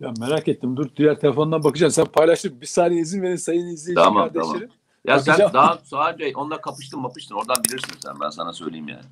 Ya 0.00 0.12
merak 0.20 0.48
ettim. 0.48 0.76
Dur 0.76 0.88
diğer 0.96 1.20
telefondan 1.20 1.64
bakacağım. 1.64 1.90
Sen 1.90 2.04
paylaştın. 2.04 2.60
Bir 2.60 2.66
saniye 2.66 3.00
izin 3.00 3.22
verin 3.22 3.36
sayın 3.36 3.66
izleyici 3.66 3.94
Tamam, 3.94 4.32
kardeşlerim. 4.32 4.70
Ya 5.04 5.14
Bakacağım. 5.14 5.38
sen 5.38 5.52
daha 5.52 5.78
sadece 5.84 6.32
onunla 6.36 6.60
kapıştın 6.60 7.00
mapıştın 7.00 7.34
oradan 7.34 7.64
bilirsin 7.64 7.94
sen 8.04 8.14
ben 8.20 8.30
sana 8.30 8.52
söyleyeyim 8.52 8.88
yani. 8.88 9.04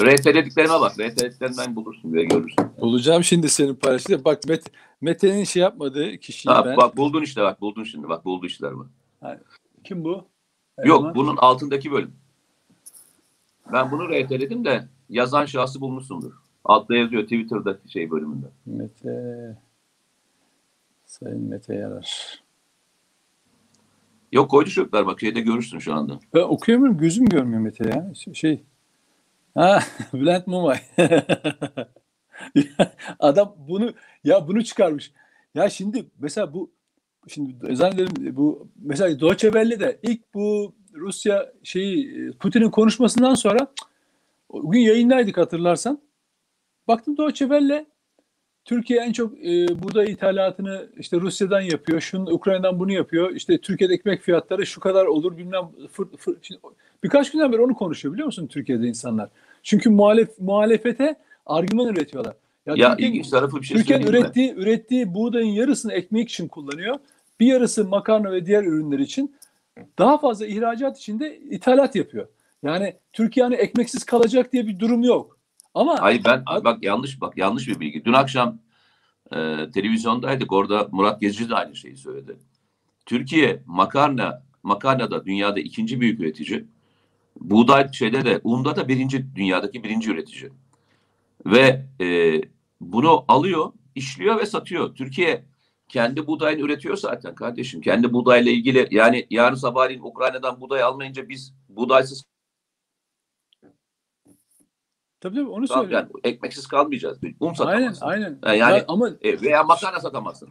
RT'lediklerime 0.00 0.80
bak. 0.80 0.92
RT'lediklerinden 0.98 1.76
bulursun 1.76 2.12
ve 2.12 2.24
görürsün. 2.24 2.66
Bulacağım 2.80 3.24
şimdi 3.24 3.48
senin 3.48 3.74
paylaştığını. 3.74 4.24
Bak 4.24 4.44
Met, 4.48 4.72
Mete'nin 5.00 5.44
şey 5.44 5.62
yapmadığı 5.62 6.18
kişiyi 6.18 6.48
Ha, 6.50 6.64
ben. 6.66 6.76
bak 6.76 6.96
buldun 6.96 7.22
işte 7.22 7.42
bak 7.42 7.60
buldun 7.60 7.84
şimdi 7.84 8.08
bak 8.08 8.24
buldu 8.24 8.46
işler 8.46 8.74
bu. 8.76 8.86
Kim 9.84 10.04
bu? 10.04 10.24
Yok 10.84 10.98
Eleman. 11.00 11.14
bunun 11.14 11.36
altındaki 11.36 11.92
bölüm. 11.92 12.12
Ben 13.72 13.90
bunu 13.90 14.08
RT'ledim 14.08 14.64
de 14.64 14.88
yazan 15.08 15.46
şahsı 15.46 15.80
bulmuşsundur. 15.80 16.32
Altta 16.64 16.94
yazıyor 16.94 17.22
Twitter'daki 17.22 17.92
şey 17.92 18.10
bölümünde. 18.10 18.46
Mete. 18.66 19.56
Sayın 21.06 21.42
Mete 21.50 21.74
Yarar. 21.74 22.38
Yok 24.32 24.50
koydu 24.50 24.70
çocuklar 24.70 25.06
bak 25.06 25.20
şeyde 25.20 25.40
görürsün 25.40 25.78
şu 25.78 25.94
anda. 25.94 26.20
Ben 26.34 26.40
okuyamıyorum. 26.40 26.98
Gözüm 26.98 27.26
görmüyor 27.26 27.60
Mete 27.60 27.88
ya. 27.88 28.12
Şey-. 28.34 28.64
Ha, 29.54 29.80
Bülent 30.12 30.46
Mumay. 30.46 30.78
Adam 33.18 33.54
bunu 33.68 33.94
ya 34.24 34.48
bunu 34.48 34.64
çıkarmış. 34.64 35.12
Ya 35.54 35.70
şimdi 35.70 36.06
mesela 36.18 36.52
bu 36.52 36.70
şimdi 37.28 37.76
zannederim 37.76 38.36
bu 38.36 38.68
mesela 38.76 39.20
Deutsche 39.20 39.48
Welle'de 39.48 39.98
ilk 40.02 40.34
bu 40.34 40.74
Rusya 40.94 41.52
şeyi 41.62 42.32
Putin'in 42.32 42.70
konuşmasından 42.70 43.34
sonra 43.34 43.58
o 44.48 44.70
gün 44.70 44.80
yayındaydık 44.80 45.36
hatırlarsan. 45.36 46.02
Baktım 46.88 47.16
Deutsche 47.16 47.46
Türkiye 48.68 49.00
en 49.00 49.12
çok 49.12 49.32
e, 49.44 49.82
buğday 49.82 50.12
ithalatını 50.12 50.86
işte 50.98 51.20
Rusya'dan 51.20 51.60
yapıyor. 51.60 52.00
Şunun 52.00 52.26
Ukrayna'dan 52.26 52.78
bunu 52.78 52.92
yapıyor. 52.92 53.30
İşte 53.30 53.58
Türkiye'de 53.58 53.94
ekmek 53.94 54.22
fiyatları 54.22 54.66
şu 54.66 54.80
kadar 54.80 55.06
olur 55.06 55.38
bilmem 55.38 55.68
fır, 55.92 56.06
fır. 56.16 56.36
Şimdi, 56.42 56.60
birkaç 57.04 57.30
günden 57.30 57.52
beri 57.52 57.60
onu 57.60 57.74
konuşuyor 57.74 58.14
biliyor 58.14 58.26
musun 58.26 58.46
Türkiye'de 58.46 58.86
insanlar. 58.86 59.28
Çünkü 59.62 59.90
muhalef, 59.90 60.38
muhalefete 60.38 61.16
argüman 61.46 61.86
üretiyorlar. 61.86 62.34
Ya 62.66 62.74
Türkiye'nin- 62.74 63.12
ilginç 63.12 63.28
tarafı 63.30 63.56
bir 63.56 63.66
şey 63.66 63.98
mi? 63.98 64.04
ürettiği, 64.04 64.54
ürettiği 64.54 65.14
buğdayın 65.14 65.52
yarısını 65.52 65.92
ekmek 65.92 66.28
için 66.28 66.48
kullanıyor. 66.48 66.96
Bir 67.40 67.46
yarısı 67.46 67.84
makarna 67.84 68.32
ve 68.32 68.46
diğer 68.46 68.62
ürünler 68.62 68.98
için. 68.98 69.36
Daha 69.98 70.18
fazla 70.18 70.46
ihracat 70.46 70.98
için 70.98 71.20
de 71.20 71.38
ithalat 71.38 71.96
yapıyor. 71.96 72.26
Yani 72.62 72.94
Türkiye 73.12 73.44
hani 73.44 73.54
ekmeksiz 73.54 74.04
kalacak 74.04 74.52
diye 74.52 74.66
bir 74.66 74.78
durum 74.78 75.02
yok. 75.02 75.37
Ama 75.78 76.02
Hayır 76.02 76.24
ben 76.24 76.42
Abi- 76.46 76.64
bak 76.64 76.84
yanlış 76.84 77.20
bak 77.20 77.38
yanlış 77.38 77.68
bir 77.68 77.80
bilgi. 77.80 78.04
Dün 78.04 78.12
akşam 78.12 78.58
e, 79.32 79.36
televizyondaydık 79.74 80.52
orada 80.52 80.88
Murat 80.92 81.20
Gezici 81.20 81.50
de 81.50 81.54
aynı 81.54 81.76
şeyi 81.76 81.96
söyledi. 81.96 82.36
Türkiye 83.06 83.62
makarna 83.66 84.42
makarnada 84.62 85.24
dünyada 85.24 85.60
ikinci 85.60 86.00
büyük 86.00 86.20
üretici. 86.20 86.64
Buğday 87.40 87.92
şeyde 87.92 88.24
de 88.24 88.40
unda 88.44 88.76
da 88.76 88.88
birinci 88.88 89.34
dünyadaki 89.36 89.84
birinci 89.84 90.10
üretici. 90.10 90.50
Ve 91.46 91.86
e, 92.00 92.40
bunu 92.80 93.24
alıyor, 93.28 93.72
işliyor 93.94 94.38
ve 94.40 94.46
satıyor. 94.46 94.94
Türkiye 94.94 95.44
kendi 95.88 96.26
buğdayını 96.26 96.60
üretiyor 96.60 96.96
zaten 96.96 97.34
kardeşim. 97.34 97.80
Kendi 97.80 98.12
buğdayla 98.12 98.52
ilgili 98.52 98.88
yani 98.90 99.26
yarın 99.30 99.56
sabahleyin 99.56 100.02
Ukrayna'dan 100.02 100.60
buğday 100.60 100.82
almayınca 100.82 101.28
biz 101.28 101.54
buğdaysız 101.68 102.24
tabii 105.20 105.34
tabii 105.36 105.48
onu 105.48 105.66
kal- 105.66 105.80
söylüyorum. 105.80 106.08
yani 106.14 106.20
ekmeksiz 106.34 106.66
kalmayacağız. 106.66 107.18
Un 107.22 107.46
Aynen 107.46 107.54
satamazsın. 107.54 108.06
aynen. 108.06 108.38
Ha, 108.42 108.54
yani- 108.54 108.76
Ya 108.78 108.84
ama 108.88 109.08
E, 109.22 109.40
veya 109.40 109.62
makarna 109.62 110.00
satamazsın. 110.00 110.48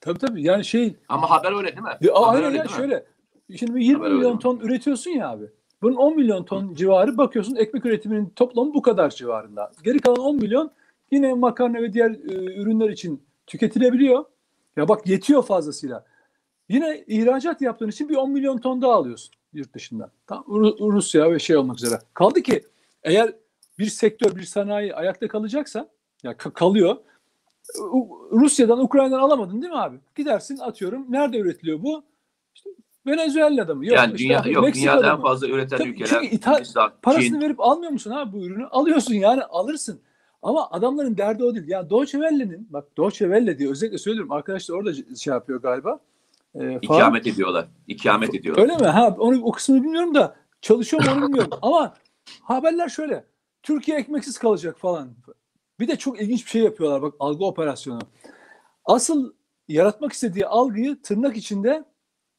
tabii 0.00 0.18
tabii 0.18 0.42
yani 0.42 0.64
şey 0.64 0.96
Ama 1.08 1.30
haber 1.30 1.52
öyle 1.56 1.68
değil 1.68 1.82
mi? 1.82 1.90
Ya, 2.00 2.14
haber 2.14 2.26
aynen 2.28 2.44
öyle 2.44 2.56
ya 2.56 2.64
değil 2.64 2.76
mi? 2.76 2.80
şöyle. 2.80 3.06
Şimdi 3.58 3.84
20 3.84 3.98
Haber 3.98 4.12
milyon 4.12 4.32
mi? 4.34 4.38
ton 4.38 4.58
üretiyorsun 4.58 5.10
ya 5.10 5.28
abi. 5.30 5.44
Bunun 5.82 5.96
10 5.96 6.16
milyon 6.16 6.44
ton 6.44 6.74
civarı 6.74 7.18
bakıyorsun 7.18 7.56
ekmek 7.56 7.86
üretiminin 7.86 8.26
toplamı 8.36 8.74
bu 8.74 8.82
kadar 8.82 9.10
civarında. 9.10 9.72
Geri 9.84 9.98
kalan 9.98 10.18
10 10.18 10.36
milyon 10.36 10.70
yine 11.10 11.34
makarna 11.34 11.82
ve 11.82 11.92
diğer 11.92 12.10
e, 12.10 12.34
ürünler 12.60 12.90
için 12.90 13.22
tüketilebiliyor. 13.46 14.24
Ya 14.76 14.88
bak 14.88 15.06
yetiyor 15.06 15.42
fazlasıyla. 15.42 16.04
Yine 16.68 17.04
ihracat 17.06 17.60
yaptığın 17.62 17.88
için 17.88 18.08
bir 18.08 18.16
10 18.16 18.30
milyon 18.30 18.58
ton 18.58 18.82
daha 18.82 18.92
alıyorsun 18.92 19.34
yurt 19.52 19.74
dışından. 19.74 20.10
Tam 20.26 20.38
Ru- 20.48 20.92
Rusya 20.92 21.32
ve 21.32 21.38
şey 21.38 21.56
olmak 21.56 21.76
üzere. 21.76 21.98
Kaldı 22.14 22.42
ki 22.42 22.64
eğer 23.02 23.32
bir 23.78 23.86
sektör, 23.86 24.36
bir 24.36 24.42
sanayi 24.42 24.94
ayakta 24.94 25.28
kalacaksa 25.28 25.88
ya 26.22 26.32
ka- 26.32 26.52
kalıyor. 26.52 26.96
Rusya'dan, 28.32 28.78
Ukrayna'dan 28.84 29.18
alamadın 29.20 29.62
değil 29.62 29.72
mi 29.72 29.78
abi? 29.78 29.96
Gidersin 30.16 30.58
atıyorum. 30.58 31.06
Nerede 31.08 31.38
üretiliyor 31.38 31.82
bu? 31.82 32.02
İşte 32.54 32.70
Venezuela'da 33.06 33.74
mı? 33.74 33.86
Yok, 33.86 33.96
yani 33.96 34.12
işte 34.14 34.24
dünya, 34.24 34.42
yok 34.52 34.64
Meksika'da 34.64 34.92
dünyada 34.98 35.12
en 35.12 35.16
mı? 35.18 35.22
fazla 35.22 35.48
üreten 35.48 35.78
Tabii, 35.78 35.88
ülkeler 35.88 36.06
çünkü 36.08 36.26
ithal- 36.36 36.56
Hindistan, 36.56 36.92
Parasını 37.02 37.24
Çin. 37.24 37.40
verip 37.40 37.60
almıyor 37.60 37.92
musun 37.92 38.10
abi 38.10 38.32
bu 38.32 38.44
ürünü? 38.46 38.66
Alıyorsun 38.66 39.14
yani 39.14 39.42
alırsın. 39.44 40.00
Ama 40.42 40.70
adamların 40.70 41.16
derdi 41.16 41.44
o 41.44 41.54
değil. 41.54 41.68
Ya 41.68 41.90
Deutsche 41.90 42.18
Welle'nin 42.18 42.66
bak 42.70 42.96
Deutsche 42.96 43.24
Welle 43.24 43.58
diye 43.58 43.70
özellikle 43.70 43.98
söylüyorum. 43.98 44.32
Arkadaşlar 44.32 44.74
orada 44.74 44.92
şey 45.16 45.32
yapıyor 45.32 45.62
galiba. 45.62 46.00
Falan. 46.52 46.78
İkamet 46.82 47.26
ediyorlar. 47.26 47.68
İkamet 47.88 48.34
ediyorlar. 48.34 48.62
Öyle 48.62 48.76
mi? 48.76 48.86
Ha 48.86 49.16
onu 49.18 49.42
o 49.44 49.52
kısmını 49.52 49.82
bilmiyorum 49.82 50.14
da 50.14 50.36
çalışıyor 50.62 51.04
mu 51.04 51.10
onu 51.12 51.22
bilmiyorum. 51.22 51.50
Ama 51.62 51.94
haberler 52.42 52.88
şöyle. 52.88 53.24
Türkiye 53.62 53.98
ekmeksiz 53.98 54.38
kalacak 54.38 54.78
falan. 54.78 55.14
Bir 55.80 55.88
de 55.88 55.96
çok 55.96 56.20
ilginç 56.20 56.44
bir 56.44 56.50
şey 56.50 56.62
yapıyorlar 56.62 57.02
bak 57.02 57.14
algı 57.18 57.44
operasyonu. 57.44 58.00
Asıl 58.84 59.32
yaratmak 59.68 60.12
istediği 60.12 60.46
algıyı 60.46 61.02
tırnak 61.02 61.36
içinde 61.36 61.84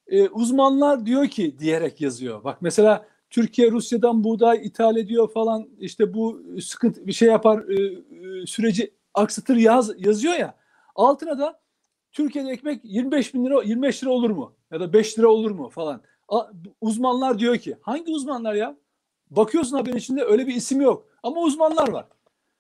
e, 0.08 0.30
uzmanlar 0.30 1.06
diyor 1.06 1.28
ki 1.28 1.60
diyerek 1.60 2.02
yazıyor. 2.02 2.44
Bak 2.44 2.62
mesela 2.62 3.06
Türkiye 3.30 3.72
Rusya'dan 3.72 4.24
buğday 4.24 4.68
ithal 4.68 4.98
ediyor 4.98 5.32
falan 5.32 5.70
işte 5.80 6.14
bu 6.14 6.42
sıkıntı 6.62 7.08
bir 7.08 7.14
şey 7.14 7.28
yapar 7.28 7.64
e, 7.70 7.84
e, 7.84 8.46
süreci 8.46 8.94
aksatır 9.14 9.56
yaz, 9.56 9.92
yazıyor 9.98 10.34
ya. 10.34 10.56
Altına 10.96 11.40
da 11.40 11.60
Türkiye'de 12.12 12.50
ekmek 12.50 12.82
25 12.84 13.34
bin 13.34 13.46
lira 13.46 13.64
25 13.64 14.04
lira 14.04 14.12
olur 14.12 14.30
mu? 14.30 14.54
Ya 14.72 14.80
da 14.80 14.94
5 14.94 15.20
lira 15.20 15.28
olur 15.28 15.52
mu 15.52 15.70
falan. 15.70 16.02
A- 16.28 16.48
uzmanlar 16.82 17.40
diyor 17.40 17.58
ki 17.58 17.78
hangi 17.82 18.12
uzmanlar 18.12 18.54
ya? 18.54 18.78
Bakıyorsun 19.32 19.78
haberin 19.78 19.98
içinde 19.98 20.24
öyle 20.24 20.48
bir 20.48 20.56
isim 20.56 20.82
yok. 20.82 21.06
Ama 21.24 21.42
uzmanlar 21.42 21.88
var. 21.90 22.06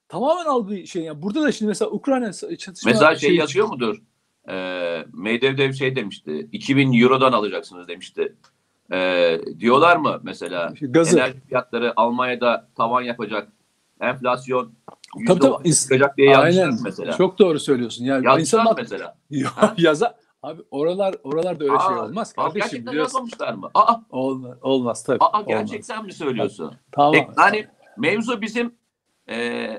Tamamen 0.09 0.45
algı 0.45 0.87
şey 0.87 1.03
yani. 1.03 1.21
Burada 1.21 1.41
da 1.43 1.51
şimdi 1.51 1.67
mesela 1.69 1.91
Ukrayna 1.91 2.33
çatışma 2.33 2.91
Mesela 2.91 3.15
şey 3.15 3.29
şeyi- 3.29 3.39
yazıyor 3.39 3.67
mudur? 3.67 4.01
Ee, 4.49 5.05
Medvedev 5.13 5.73
şey 5.73 5.95
demişti. 5.95 6.49
2000 6.51 7.01
Euro'dan 7.01 7.31
alacaksınız 7.33 7.87
demişti. 7.87 8.35
Ee, 8.93 9.39
diyorlar 9.59 9.97
mı 9.97 10.19
mesela 10.23 10.73
Gazı. 10.81 11.17
enerji 11.19 11.39
fiyatları 11.47 11.93
Almanya'da 11.95 12.67
tavan 12.75 13.01
yapacak. 13.01 13.51
Enflasyon 14.01 14.71
Tabii, 15.27 15.39
tabii. 15.39 15.51
%30 15.69 15.81
çıkacak 15.83 16.17
diye 16.17 16.29
yazmışlar 16.29 16.73
mesela. 16.83 17.17
Çok 17.17 17.39
doğru 17.39 17.59
söylüyorsun. 17.59 18.05
Yani 18.05 18.25
Yazmışlar 18.25 18.39
insanlar 18.59 18.81
mesela. 18.81 19.17
yaza 19.77 20.17
abi 20.43 20.61
oralar 20.71 21.15
oralarda 21.23 21.63
öyle 21.63 21.77
şey 21.79 21.95
Aa, 21.95 22.05
olmaz 22.05 22.33
aa, 22.37 22.41
kardeşim 22.43 22.61
gerçekten 22.61 22.91
biliyorsun. 22.93 23.17
yazmamışlar 23.19 23.53
mı? 23.53 23.69
Aa, 23.73 23.95
Olmaz, 24.09 24.57
olmaz 24.61 25.03
tabii. 25.03 25.17
aa 25.21 25.27
olmaz. 25.39 25.45
gerçekten 25.47 26.05
mi 26.05 26.13
söylüyorsun? 26.13 26.73
Tamam. 26.91 27.15
Ek- 27.15 27.31
yani 27.37 27.67
mevzu 27.97 28.41
bizim 28.41 28.75
e, 29.27 29.35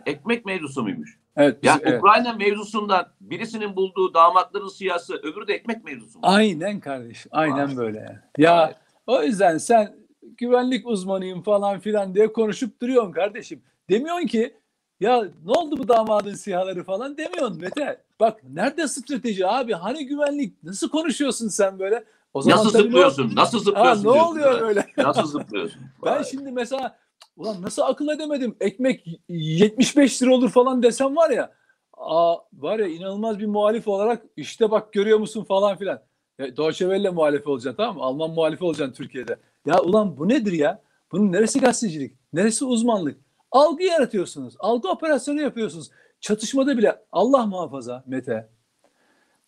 ekmek 0.07 0.44
mevzusu 0.46 0.83
muymuş? 0.83 1.18
evet, 1.37 1.62
biz- 1.62 1.68
Yani 1.68 1.81
evet. 1.85 2.03
Ukrayna 2.03 2.33
mevzusundan 2.33 3.07
birisinin 3.20 3.77
bulduğu 3.77 4.14
damatların 4.14 4.68
siyasi, 4.68 5.14
öbürü 5.14 5.46
de 5.49 5.55
ekmek 5.55 5.85
mevzusu 5.85 6.18
mu? 6.18 6.25
Aynen 6.27 6.81
kardeşim. 6.81 7.31
Aynen 7.35 7.68
Vay. 7.68 7.77
böyle. 7.77 7.99
yani. 7.99 8.18
Ya 8.38 8.57
Vay. 8.57 8.75
o 9.07 9.23
yüzden 9.23 9.59
sen 9.59 9.96
güvenlik 10.37 10.87
uzmanıyım 10.87 11.42
falan 11.42 11.81
filan 11.81 12.14
diye 12.14 12.33
konuşup 12.33 12.81
duruyorsun 12.83 13.12
kardeşim. 13.12 13.62
Demiyorsun 13.90 14.27
ki 14.27 14.55
ya 15.01 15.25
ne 15.45 15.53
oldu 15.53 15.79
bu 15.79 15.89
damadın 15.89 16.35
sihaları 16.35 16.85
falan 16.85 17.17
demiyorsun 17.17 17.61
Mete. 17.61 18.01
Bak 18.21 18.41
nerede 18.53 18.89
strateji 18.89 19.47
abi? 19.47 19.73
Hani 19.73 20.07
güvenlik? 20.07 20.63
Nasıl 20.65 20.89
konuşuyorsun 20.89 21.49
sen 21.49 21.79
böyle? 21.79 22.05
O 22.35 22.39
Nasıl 22.51 22.71
tabii 22.73 22.83
ne- 22.83 22.87
zıplıyorsun? 22.89 23.33
Nasıl 23.37 23.59
Ha, 23.59 23.65
zıplıyorsun? 23.65 24.01
ne 24.09 24.13
diyorsun 24.13 24.31
oluyor 24.33 24.55
ya. 24.55 24.61
böyle? 24.61 24.87
Nasıl 24.99 25.27
zıplıyorsun? 25.27 25.81
Ben 26.05 26.17
Vay. 26.17 26.25
şimdi 26.25 26.53
mesela 26.53 26.97
ulan 27.37 27.63
nasıl 27.63 27.83
akıl 27.83 28.09
edemedim? 28.09 28.57
Ekmek 28.61 29.07
75 29.29 30.23
lira 30.23 30.35
olur 30.35 30.51
falan 30.51 30.83
desem 30.83 31.17
var 31.17 31.31
ya. 31.31 31.53
Aa, 31.97 32.37
var 32.53 32.79
ya 32.79 32.87
inanılmaz 32.87 33.39
bir 33.39 33.47
muhalif 33.47 33.89
olarak 33.89 34.23
işte 34.37 34.71
bak 34.71 34.93
görüyor 34.93 35.19
musun 35.19 35.45
falan 35.45 35.77
filan. 35.77 36.01
Ya, 36.39 36.57
Deutsche 36.57 36.85
Welle 36.85 37.11
muhalifi 37.11 37.49
olacaksın 37.49 37.77
tamam 37.77 37.97
mı? 37.97 38.03
Alman 38.03 38.31
muhalifi 38.31 38.65
olacaksın 38.65 38.95
Türkiye'de. 38.95 39.37
Ya 39.67 39.81
ulan 39.81 40.17
bu 40.19 40.29
nedir 40.29 40.53
ya? 40.53 40.83
Bunun 41.13 41.33
neresi 41.33 41.61
gazetecilik? 41.61 42.13
Neresi 42.33 42.65
uzmanlık? 42.65 43.19
Algı 43.51 43.83
yaratıyorsunuz. 43.83 44.55
Algı 44.59 44.89
operasyonu 44.89 45.41
yapıyorsunuz. 45.41 45.91
Çatışmada 46.21 46.79
bile 46.79 46.99
Allah 47.13 47.47
muhafaza 47.47 48.05
Mete. 48.07 48.49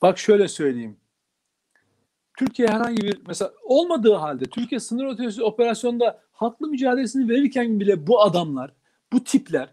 Bak 0.03 0.19
şöyle 0.19 0.49
söyleyeyim. 0.49 0.97
Türkiye 2.39 2.69
herhangi 2.69 3.03
bir 3.03 3.21
mesela 3.27 3.53
olmadığı 3.65 4.15
halde 4.15 4.45
Türkiye 4.45 4.81
sınır 4.81 5.13
ötesi 5.13 5.43
operasyonda 5.43 6.21
haklı 6.33 6.69
mücadelesini 6.69 7.29
verirken 7.29 7.81
bile 7.81 8.07
bu 8.07 8.23
adamlar, 8.23 8.73
bu 9.13 9.25
tipler 9.25 9.69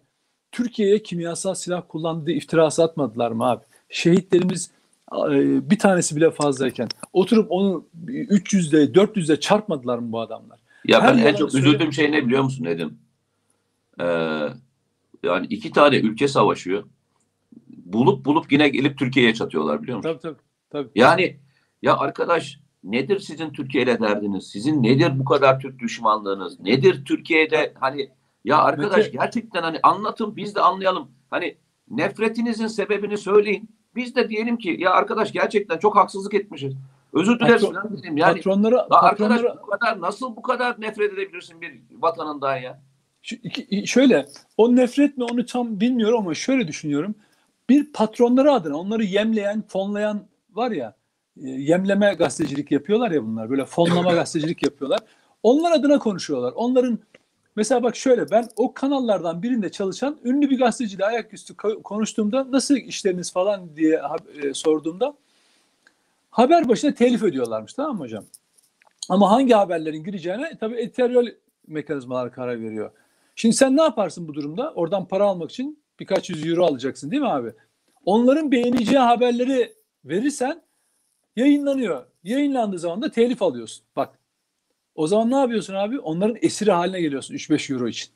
Türkiye'ye 0.51 1.03
kimyasal 1.03 1.53
silah 1.53 1.83
kullandığı 1.87 2.31
iftirası 2.31 2.83
atmadılar 2.83 3.31
mı 3.31 3.45
abi? 3.45 3.63
Şehitlerimiz 3.89 4.71
e, 5.13 5.69
bir 5.69 5.79
tanesi 5.79 6.15
bile 6.15 6.31
fazlayken 6.31 6.89
oturup 7.13 7.51
onu 7.51 7.85
300'de 8.07 8.83
400'de 8.83 9.39
çarpmadılar 9.39 9.97
mı 9.97 10.11
bu 10.11 10.19
adamlar? 10.19 10.59
Ya 10.85 11.01
Her 11.01 11.17
ben 11.17 11.23
en 11.23 11.35
çok 11.35 11.55
üzüldüğüm 11.55 11.93
şey 11.93 12.11
ne 12.11 12.25
biliyor 12.25 12.43
musun 12.43 12.65
Nedim? 12.65 12.99
Ee, 13.99 14.47
yani 15.23 15.45
iki 15.49 15.71
tane 15.71 15.97
ülke 15.97 16.27
savaşıyor. 16.27 16.83
Bulup 17.67 18.25
bulup 18.25 18.51
yine 18.51 18.69
gelip 18.69 18.97
Türkiye'ye 18.97 19.33
çatıyorlar 19.33 19.83
biliyor 19.83 19.97
musun? 19.97 20.09
Tabii 20.09 20.21
tabii. 20.21 20.39
tabii. 20.69 20.89
Yani 20.95 21.39
ya 21.81 21.97
arkadaş 21.97 22.59
nedir 22.83 23.19
sizin 23.19 23.49
Türkiye 23.49 23.83
ile 23.83 23.99
derdiniz? 23.99 24.47
Sizin 24.47 24.83
nedir 24.83 25.19
bu 25.19 25.25
kadar 25.25 25.59
Türk 25.59 25.79
düşmanlığınız? 25.79 26.59
Nedir 26.59 27.05
Türkiye'de 27.05 27.73
hani 27.79 28.09
ya 28.45 28.57
arkadaş 28.57 29.05
Mete- 29.05 29.11
gerçekten 29.11 29.63
hani 29.63 29.79
anlatın 29.83 30.35
biz 30.35 30.55
de 30.55 30.61
anlayalım. 30.61 31.11
Hani 31.29 31.57
nefretinizin 31.89 32.67
sebebini 32.67 33.17
söyleyin. 33.17 33.69
Biz 33.95 34.15
de 34.15 34.29
diyelim 34.29 34.57
ki 34.57 34.77
ya 34.79 34.91
arkadaş 34.91 35.31
gerçekten 35.31 35.77
çok 35.77 35.95
haksızlık 35.95 36.33
etmişiz. 36.33 36.73
Özür 37.13 37.39
dileriz 37.39 37.63
Patron- 37.63 37.73
falan 37.73 37.97
dedim. 37.97 38.17
Yani 38.17 38.35
patronlara, 38.35 38.75
ya 38.75 38.87
arkadaş 38.89 39.41
bu 39.43 39.67
kadar 39.67 40.01
nasıl 40.01 40.35
bu 40.35 40.41
kadar 40.41 40.81
nefret 40.81 41.13
edebilirsin 41.13 41.61
bir 41.61 41.81
vatanından 41.91 42.57
ya? 42.57 42.81
Şöyle 43.85 44.25
o 44.57 44.75
nefret 44.75 45.17
mi 45.17 45.23
onu 45.23 45.45
tam 45.45 45.79
bilmiyorum 45.79 46.17
ama 46.17 46.33
şöyle 46.33 46.67
düşünüyorum. 46.67 47.15
Bir 47.69 47.93
patronları 47.93 48.51
adına 48.51 48.77
onları 48.77 49.03
yemleyen, 49.03 49.63
fonlayan 49.67 50.27
var 50.53 50.71
ya 50.71 50.95
e, 51.43 51.49
yemleme 51.49 52.13
gazetecilik 52.13 52.71
yapıyorlar 52.71 53.11
ya 53.11 53.23
bunlar. 53.23 53.49
Böyle 53.49 53.65
fonlama 53.65 54.13
gazetecilik 54.15 54.63
yapıyorlar. 54.63 54.99
Onlar 55.43 55.71
adına 55.71 55.99
konuşuyorlar. 55.99 56.53
Onların 56.55 56.99
mesela 57.55 57.83
bak 57.83 57.95
şöyle 57.95 58.31
ben 58.31 58.47
o 58.55 58.73
kanallardan 58.73 59.43
birinde 59.43 59.71
çalışan 59.71 60.17
ünlü 60.23 60.49
bir 60.49 60.57
gazeteciyle 60.59 61.05
ayaküstü 61.05 61.53
ko- 61.53 61.81
konuştuğumda 61.81 62.51
nasıl 62.51 62.75
işleriniz 62.75 63.33
falan 63.33 63.75
diye 63.75 64.01
e, 64.43 64.53
sorduğumda 64.53 65.13
haber 66.29 66.69
başına 66.69 66.93
telif 66.93 67.23
ödüyorlarmış 67.23 67.73
tamam 67.73 67.95
mı 67.95 68.03
hocam? 68.03 68.25
Ama 69.09 69.31
hangi 69.31 69.53
haberlerin 69.53 70.03
gireceğine 70.03 70.57
tabii 70.59 70.75
editorial 70.75 71.27
mekanizmalar 71.67 72.31
karar 72.31 72.61
veriyor. 72.61 72.91
Şimdi 73.39 73.55
sen 73.55 73.77
ne 73.77 73.81
yaparsın 73.81 74.27
bu 74.27 74.33
durumda? 74.33 74.73
Oradan 74.73 75.07
para 75.07 75.23
almak 75.23 75.51
için 75.51 75.83
birkaç 75.99 76.29
yüz 76.29 76.47
euro 76.47 76.65
alacaksın 76.65 77.11
değil 77.11 77.21
mi 77.21 77.29
abi? 77.29 77.53
Onların 78.05 78.51
beğeneceği 78.51 78.97
haberleri 78.97 79.73
verirsen 80.05 80.61
yayınlanıyor. 81.35 82.05
Yayınlandığı 82.23 82.79
zaman 82.79 83.01
da 83.01 83.11
telif 83.11 83.41
alıyorsun. 83.41 83.85
Bak 83.95 84.19
o 84.95 85.07
zaman 85.07 85.31
ne 85.31 85.35
yapıyorsun 85.35 85.73
abi? 85.73 85.99
Onların 85.99 86.37
esiri 86.41 86.71
haline 86.71 87.01
geliyorsun 87.01 87.33
3-5 87.35 87.73
euro 87.73 87.87
için. 87.87 88.09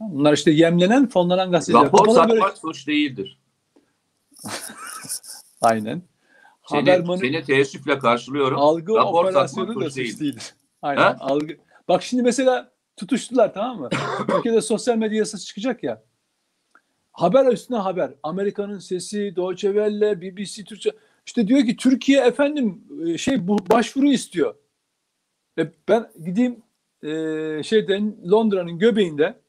Bunlar 0.00 0.32
işte 0.32 0.50
yemlenen, 0.50 1.08
fonlanan 1.08 1.50
gazeteciler. 1.50 1.84
Rapor 1.84 2.08
satmak 2.08 2.28
böyle- 2.28 2.56
suç 2.56 2.88
değildir. 2.88 3.38
Aynen. 5.60 6.02
Seni, 6.68 6.80
Haber 6.80 7.00
mani- 7.00 7.20
seni 7.20 7.44
teessüfle 7.44 7.98
karşılıyorum. 7.98 8.58
Algı 8.58 8.94
Rapor 8.94 9.24
operasyonu 9.24 9.68
da 9.68 9.72
suç 9.74 9.84
suç 9.84 9.96
değil. 9.96 10.20
değil. 10.20 10.40
Aynen. 10.82 11.02
Ha? 11.02 11.16
Algı. 11.20 11.56
Bak 11.88 12.02
şimdi 12.02 12.22
mesela 12.22 12.71
tutuştular 12.96 13.54
tamam 13.54 13.80
mı? 13.80 13.88
Türkiye'de 14.28 14.60
sosyal 14.60 14.96
medya 14.96 15.18
yasası 15.18 15.46
çıkacak 15.46 15.82
ya. 15.82 16.02
Haber 17.12 17.52
üstüne 17.52 17.76
haber. 17.76 18.14
Amerika'nın 18.22 18.78
sesi, 18.78 19.36
Deutsche 19.36 19.68
Welle, 19.68 20.20
BBC 20.20 20.64
Türkçe. 20.64 20.90
İşte 21.26 21.48
diyor 21.48 21.60
ki 21.66 21.76
Türkiye 21.76 22.20
efendim 22.20 22.84
e, 23.06 23.18
şey 23.18 23.48
bu 23.48 23.58
başvuru 23.70 24.06
istiyor. 24.06 24.54
E 25.58 25.70
ben 25.88 26.10
gideyim 26.24 26.62
e, 27.02 27.62
şeyden 27.62 28.16
Londra'nın 28.30 28.78
göbeğinde 28.78 29.40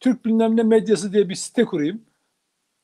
Türk 0.00 0.24
bilmem 0.24 0.56
ne 0.56 0.62
medyası 0.62 1.12
diye 1.12 1.28
bir 1.28 1.34
site 1.34 1.64
kurayım. 1.64 2.02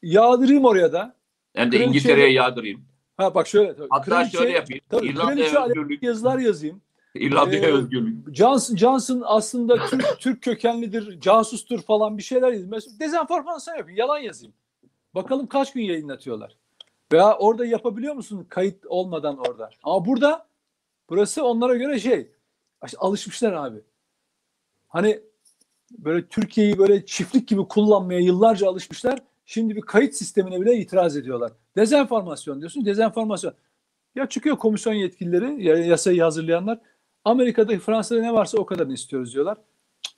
Yağdırayım 0.03 0.64
oraya 0.64 0.92
da. 0.92 1.16
Hem 1.55 1.73
de 1.73 1.85
İngiltere'ye 1.85 2.33
yağdırayım. 2.33 2.85
Ha 3.16 3.35
bak 3.35 3.47
şöyle. 3.49 3.75
Hatta 3.90 4.11
kraliçe- 4.11 4.37
şöyle 4.38 4.53
yapayım. 4.53 4.85
Tabii, 4.88 5.14
kraliçe 5.14 5.59
aleyhine 5.59 5.83
özgürlük. 5.83 6.03
yazılar 6.03 6.38
yazayım. 6.38 6.81
İrlanda'ya 7.14 7.62
Ee, 7.62 7.72
özgürlük. 7.72 8.35
Johnson, 8.37 8.77
Johnson 8.77 9.22
aslında 9.27 9.87
Türk, 9.87 10.05
Türk 10.20 10.42
kökenlidir, 10.42 11.20
casustur 11.20 11.83
falan 11.83 12.18
bir 12.18 12.22
şeyler. 12.22 12.59
Mesela 12.66 12.98
dezenformasyon 13.00 13.74
yapayım, 13.77 13.98
yalan 13.98 14.18
yazayım. 14.18 14.55
Bakalım 15.14 15.46
kaç 15.46 15.72
gün 15.72 15.83
yayınlatıyorlar. 15.83 16.57
Veya 17.12 17.38
orada 17.38 17.66
yapabiliyor 17.66 18.14
musun 18.14 18.46
kayıt 18.48 18.87
olmadan 18.87 19.38
orada? 19.38 19.70
Ama 19.83 20.07
burada 20.07 20.46
burası 21.11 21.44
onlara 21.44 21.74
göre 21.74 21.98
şey 21.98 22.31
alışmışlar 22.98 23.53
abi. 23.53 23.79
Hani 24.88 25.20
böyle 25.98 26.27
Türkiye'yi 26.27 26.79
böyle 26.79 27.07
çiftlik 27.07 27.48
gibi 27.48 27.68
kullanmaya 27.68 28.20
yıllarca 28.20 28.68
alışmışlar. 28.68 29.18
Şimdi 29.46 29.77
bir 29.77 29.81
kayıt 29.81 30.14
sistemine 30.14 30.61
bile 30.61 30.77
itiraz 30.77 31.16
ediyorlar. 31.16 31.53
Dezenformasyon 31.77 32.61
diyorsun, 32.61 32.85
dezenformasyon. 32.85 33.55
Ya 34.14 34.29
çıkıyor 34.29 34.57
komisyon 34.59 34.92
yetkilileri, 34.94 35.64
ya- 35.64 35.77
yasayı 35.87 36.22
hazırlayanlar. 36.22 36.81
Amerika'da, 37.25 37.79
Fransa'da 37.79 38.21
ne 38.21 38.33
varsa 38.33 38.59
o 38.59 38.67
kadarını 38.67 38.93
istiyoruz 38.93 39.35
diyorlar. 39.35 39.59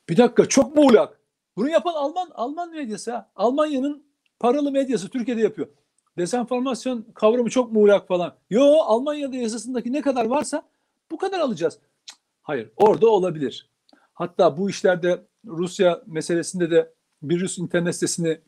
Bir 0.08 0.16
dakika 0.16 0.46
çok 0.48 0.76
muğlak. 0.76 1.20
Bunu 1.56 1.68
yapan 1.68 1.94
Alman 1.94 2.30
Alman 2.34 2.70
medyası 2.70 3.12
ha. 3.12 3.30
Almanya'nın 3.36 4.04
paralı 4.38 4.72
medyası 4.72 5.08
Türkiye'de 5.08 5.40
yapıyor. 5.40 5.68
Dezenformasyon 6.18 7.06
kavramı 7.14 7.50
çok 7.50 7.72
muğlak 7.72 8.08
falan. 8.08 8.34
Yo 8.50 8.62
Almanya'da 8.64 9.36
yasasındaki 9.36 9.92
ne 9.92 10.02
kadar 10.02 10.24
varsa 10.24 10.62
bu 11.10 11.18
kadar 11.18 11.40
alacağız. 11.40 11.78
Hayır 12.42 12.70
orada 12.76 13.08
olabilir. 13.08 13.70
Hatta 14.14 14.56
bu 14.56 14.70
işlerde 14.70 15.22
Rusya 15.46 16.02
meselesinde 16.06 16.70
de 16.70 16.92
bir 17.22 17.40
Rus 17.40 17.58
internet 17.58 17.94
sitesini 17.94 18.40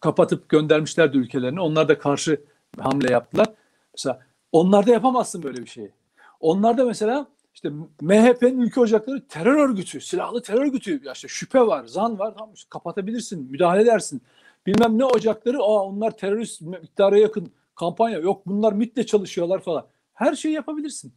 kapatıp 0.00 0.48
göndermişlerdi 0.48 1.16
ülkelerine. 1.18 1.60
Onlar 1.60 1.88
da 1.88 1.98
karşı 1.98 2.40
hamle 2.78 3.12
yaptılar. 3.12 3.48
Mesela 3.94 4.20
onlarda 4.52 4.90
yapamazsın 4.90 5.42
böyle 5.42 5.62
bir 5.62 5.66
şeyi. 5.66 5.90
Onlarda 6.40 6.84
mesela 6.84 7.26
işte 7.56 7.70
MHP'nin 8.00 8.60
ülke 8.60 8.80
ocakları 8.80 9.26
terör 9.28 9.68
örgütü, 9.68 10.00
silahlı 10.00 10.42
terör 10.42 10.60
örgütü. 10.60 11.00
Ya 11.04 11.12
işte 11.12 11.28
şüphe 11.28 11.60
var, 11.60 11.84
zan 11.86 12.18
var. 12.18 12.34
Tamam 12.38 12.54
kapatabilirsin, 12.70 13.50
müdahale 13.50 13.82
edersin. 13.82 14.22
Bilmem 14.66 14.98
ne 14.98 15.04
ocakları, 15.04 15.58
aa 15.58 15.84
onlar 15.84 16.16
terörist 16.16 16.62
iktidara 16.62 17.18
yakın 17.18 17.52
kampanya. 17.74 18.18
Yok 18.18 18.46
bunlar 18.46 18.72
MIT'le 18.72 19.06
çalışıyorlar 19.06 19.60
falan. 19.60 19.86
Her 20.14 20.34
şeyi 20.34 20.54
yapabilirsin. 20.54 21.14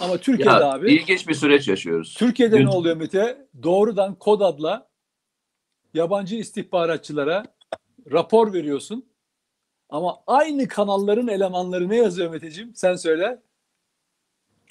Ama 0.00 0.16
Türkiye'de 0.16 0.50
Ya, 0.50 0.72
abi 0.72 0.92
ilginç 0.92 1.28
bir 1.28 1.34
süreç 1.34 1.68
yaşıyoruz. 1.68 2.14
Türkiye'de 2.18 2.58
Dün- 2.58 2.66
ne 2.66 2.70
oluyor 2.70 2.96
Mete? 2.96 3.46
Doğrudan 3.62 4.14
kod 4.14 4.40
adla 4.40 4.88
yabancı 5.94 6.36
istihbaratçılara 6.36 7.44
rapor 8.10 8.52
veriyorsun. 8.52 9.04
Ama 9.88 10.18
aynı 10.26 10.68
kanalların 10.68 11.28
elemanları 11.28 11.88
ne 11.88 11.96
yazıyor 11.96 12.30
Meteciğim? 12.30 12.74
Sen 12.74 12.96
söyle. 12.96 13.42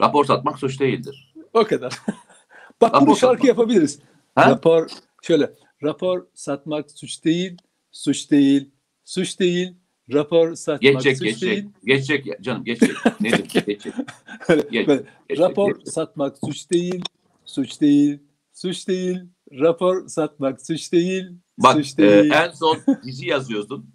Rapor 0.02 0.26
satmak 0.26 0.60
suç 0.60 0.80
değildir. 0.80 1.34
O 1.54 1.64
kadar. 1.64 1.94
Bak 2.82 2.94
Rapor 2.94 3.08
bunu 3.08 3.16
şarkı 3.16 3.34
satmak. 3.36 3.44
yapabiliriz. 3.48 4.00
Ha? 4.36 4.50
Rapor 4.50 4.88
şöyle. 5.22 5.54
Rapor 5.84 6.26
satmak 6.34 6.92
suç 6.92 7.24
değil, 7.26 7.58
suç 7.92 8.32
değil, 8.32 8.70
suç 9.06 9.40
değil. 9.40 9.74
Rapor 10.14 10.56
satmak 10.56 10.82
Geçecek, 10.82 11.18
suç 11.18 11.26
geçecek. 11.28 11.50
değil. 11.52 11.70
Geçecek 11.86 12.26
ya, 12.26 12.38
canım 12.42 12.64
geçecek. 12.64 12.96
Nedir? 13.22 13.38
geçecek. 13.54 13.94
Böyle- 14.50 14.62
Geç, 14.72 14.88
böyle 14.88 15.04
geçecek, 15.30 15.50
rapor 15.50 15.68
geçecek. 15.68 15.94
satmak 15.94 16.38
suç 16.46 16.72
değil, 16.72 17.04
suç 17.46 17.82
değil, 17.82 18.20
suç 18.54 18.88
değil. 18.88 19.20
Rapor 19.52 20.08
satmak 20.08 20.62
suç 20.66 20.92
değil, 20.94 21.26
Bak 21.58 21.74
suç 21.74 21.94
e, 21.94 21.98
değil. 21.98 22.32
en 22.32 22.52
son 22.52 22.78
dizi 23.04 23.28
yazıyordun. 23.28 23.90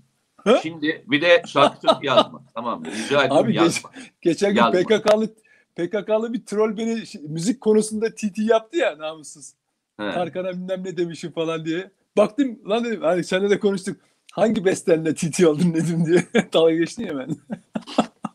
Şimdi 0.62 1.04
bir 1.06 1.20
de 1.22 1.42
şarkı 1.46 1.86
yazma. 2.02 2.44
Tamam 2.54 2.80
mı? 2.80 2.86
Rica 2.86 3.24
ediyorum 3.24 3.36
Abi 3.44 3.52
geç- 3.52 3.62
yazma. 3.62 3.90
Geçen 4.22 4.54
gün 4.54 4.62
Yazma. 4.62 4.80
PKK'lı 4.80 5.34
PKK'lı 5.76 6.32
bir 6.32 6.44
troll 6.44 6.76
beni 6.76 7.02
müzik 7.28 7.60
konusunda 7.60 8.14
TT 8.14 8.38
yaptı 8.38 8.76
ya 8.78 8.98
namussuz. 8.98 9.52
He. 9.96 10.10
Tarkan'a 10.10 10.52
bilmem 10.52 10.84
ne 10.84 10.96
demişim 10.96 11.32
falan 11.32 11.64
diye. 11.64 11.90
Baktım 12.16 12.58
lan 12.68 12.84
dedim 12.84 13.02
hani 13.02 13.24
seninle 13.24 13.50
de 13.50 13.58
konuştuk. 13.58 13.96
Hangi 14.32 14.64
bestenle 14.64 15.14
TT 15.14 15.44
oldun 15.46 15.74
dedim 15.74 16.06
diye. 16.06 16.24
Dalga 16.52 16.74
geçtin 16.74 17.06
ya 17.06 17.18
ben. 17.18 17.28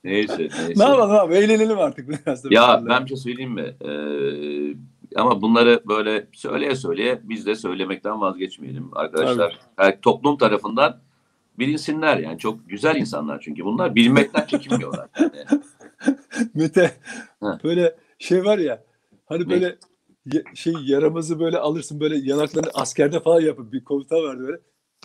Neyse 0.04 0.38
neyse. 0.38 0.74
ne 0.76 0.84
yapalım 0.84 1.16
abi 1.16 1.36
eğlenelim 1.36 1.80
artık 1.80 2.10
biraz 2.10 2.44
da. 2.44 2.48
Ya 2.52 2.68
Bestenle. 2.68 2.90
ben 2.90 3.04
bir 3.04 3.10
şey 3.10 3.18
söyleyeyim 3.18 3.52
mi? 3.52 3.76
Ee, 3.82 4.76
ama 5.16 5.42
bunları 5.42 5.82
böyle 5.88 6.28
söyleye 6.32 6.76
söyleye 6.76 7.20
biz 7.24 7.46
de 7.46 7.56
söylemekten 7.56 8.22
vazgeçmeyelim 8.22 8.90
arkadaşlar. 8.98 9.60
Yani 9.80 9.96
toplum 10.02 10.38
tarafından 10.38 11.00
bilinsinler 11.60 12.18
yani 12.18 12.40
çok 12.40 12.70
güzel 12.70 12.96
insanlar 12.96 13.40
çünkü 13.40 13.66
bunlar 13.66 13.96
bilmekten 13.96 14.46
çekinmiyorlar. 14.48 15.08
Yani. 15.20 15.32
Mete 16.54 16.92
Ha. 17.42 17.60
böyle 17.64 17.96
şey 18.20 18.46
var 18.46 18.58
ya 18.58 18.84
hani 19.26 19.44
Ne? 19.44 19.50
böyle 19.50 19.78
ye- 20.34 20.44
şey 20.56 20.74
yaramazı 20.86 21.40
böyle 21.40 21.58
alırsın 21.58 22.00
böyle 22.00 22.18
yanaklarını 22.18 22.70
askerde 22.74 23.20
falan 23.20 23.42
yapıp 23.42 23.74
bir 23.74 23.84
komutan 23.84 24.24
vardı 24.24 24.44
böyle. 24.48 24.58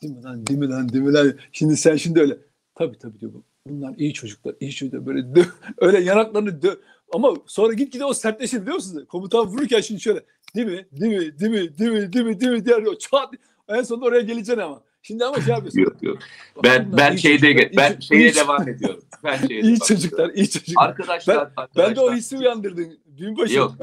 Değil 0.03 0.13
mi 0.17 0.23
lan 0.23 0.47
değil 0.47 0.59
mi 0.59 0.69
lan 0.69 0.89
değil 0.89 1.05
mi 1.05 1.13
lan. 1.13 1.33
Şimdi 1.53 1.77
sen 1.77 1.97
şimdi 1.97 2.21
öyle. 2.21 2.39
Tabii 2.75 2.99
tabii 2.99 3.21
diyor 3.21 3.33
bu. 3.35 3.43
Bunlar 3.69 3.95
iyi 3.99 4.13
çocuklar 4.13 4.55
iyi 4.61 4.73
çocuklar 4.73 5.07
böyle 5.07 5.21
dö- 5.21 5.47
öyle 5.79 5.99
yanaklarını 6.01 6.63
dö 6.63 6.75
ama 7.15 7.35
sonra 7.47 7.73
git 7.73 7.93
gide 7.93 8.05
o 8.05 8.15
sertleşir 8.15 8.61
biliyor 8.63 8.75
musunuz? 8.75 9.05
Komutan 9.09 9.47
vururken 9.47 9.81
şimdi 9.81 10.01
şöyle 10.01 10.21
değil 10.57 10.67
mi 10.67 10.87
değil 10.93 11.13
mi 11.13 11.39
değil 11.39 11.53
mi 11.53 11.79
değil 11.79 11.91
mi 11.93 12.13
değil 12.13 12.25
mi 12.27 12.41
değil 12.41 12.53
mi 12.53 12.65
diğer 12.65 12.83
o 12.83 12.99
çat 12.99 13.35
en 13.69 13.83
sonunda 13.83 14.07
oraya 14.07 14.21
geleceksin 14.23 14.59
ama. 14.63 14.83
Şimdi 15.07 15.25
ama 15.25 15.41
şey 15.41 15.55
yapıyorsun. 15.55 15.81
Yok 15.81 16.03
yok. 16.03 16.19
Ben 16.65 16.97
ben 16.97 17.13
iyi 17.13 17.19
şeyde 17.19 17.53
çocuklar, 17.53 17.77
ben 17.77 18.01
şeye 18.01 18.21
iyi- 18.31 18.35
devam 18.35 18.69
ediyorum. 18.69 19.03
Ben 19.25 19.37
şeye 19.49 19.61
iyi 19.61 19.79
çocuklar 19.79 20.31
iyi 20.35 20.51
çocuklar. 20.51 20.89
Arkadaşlar, 20.89 21.37
Ben 21.37 21.67
de 21.77 21.81
o 21.81 21.83
arkadaşlar- 21.83 22.15
hissi 22.17 22.39
uyandırdın. 22.39 22.99
Binbaşı. 23.07 23.55
Yok. 23.55 23.75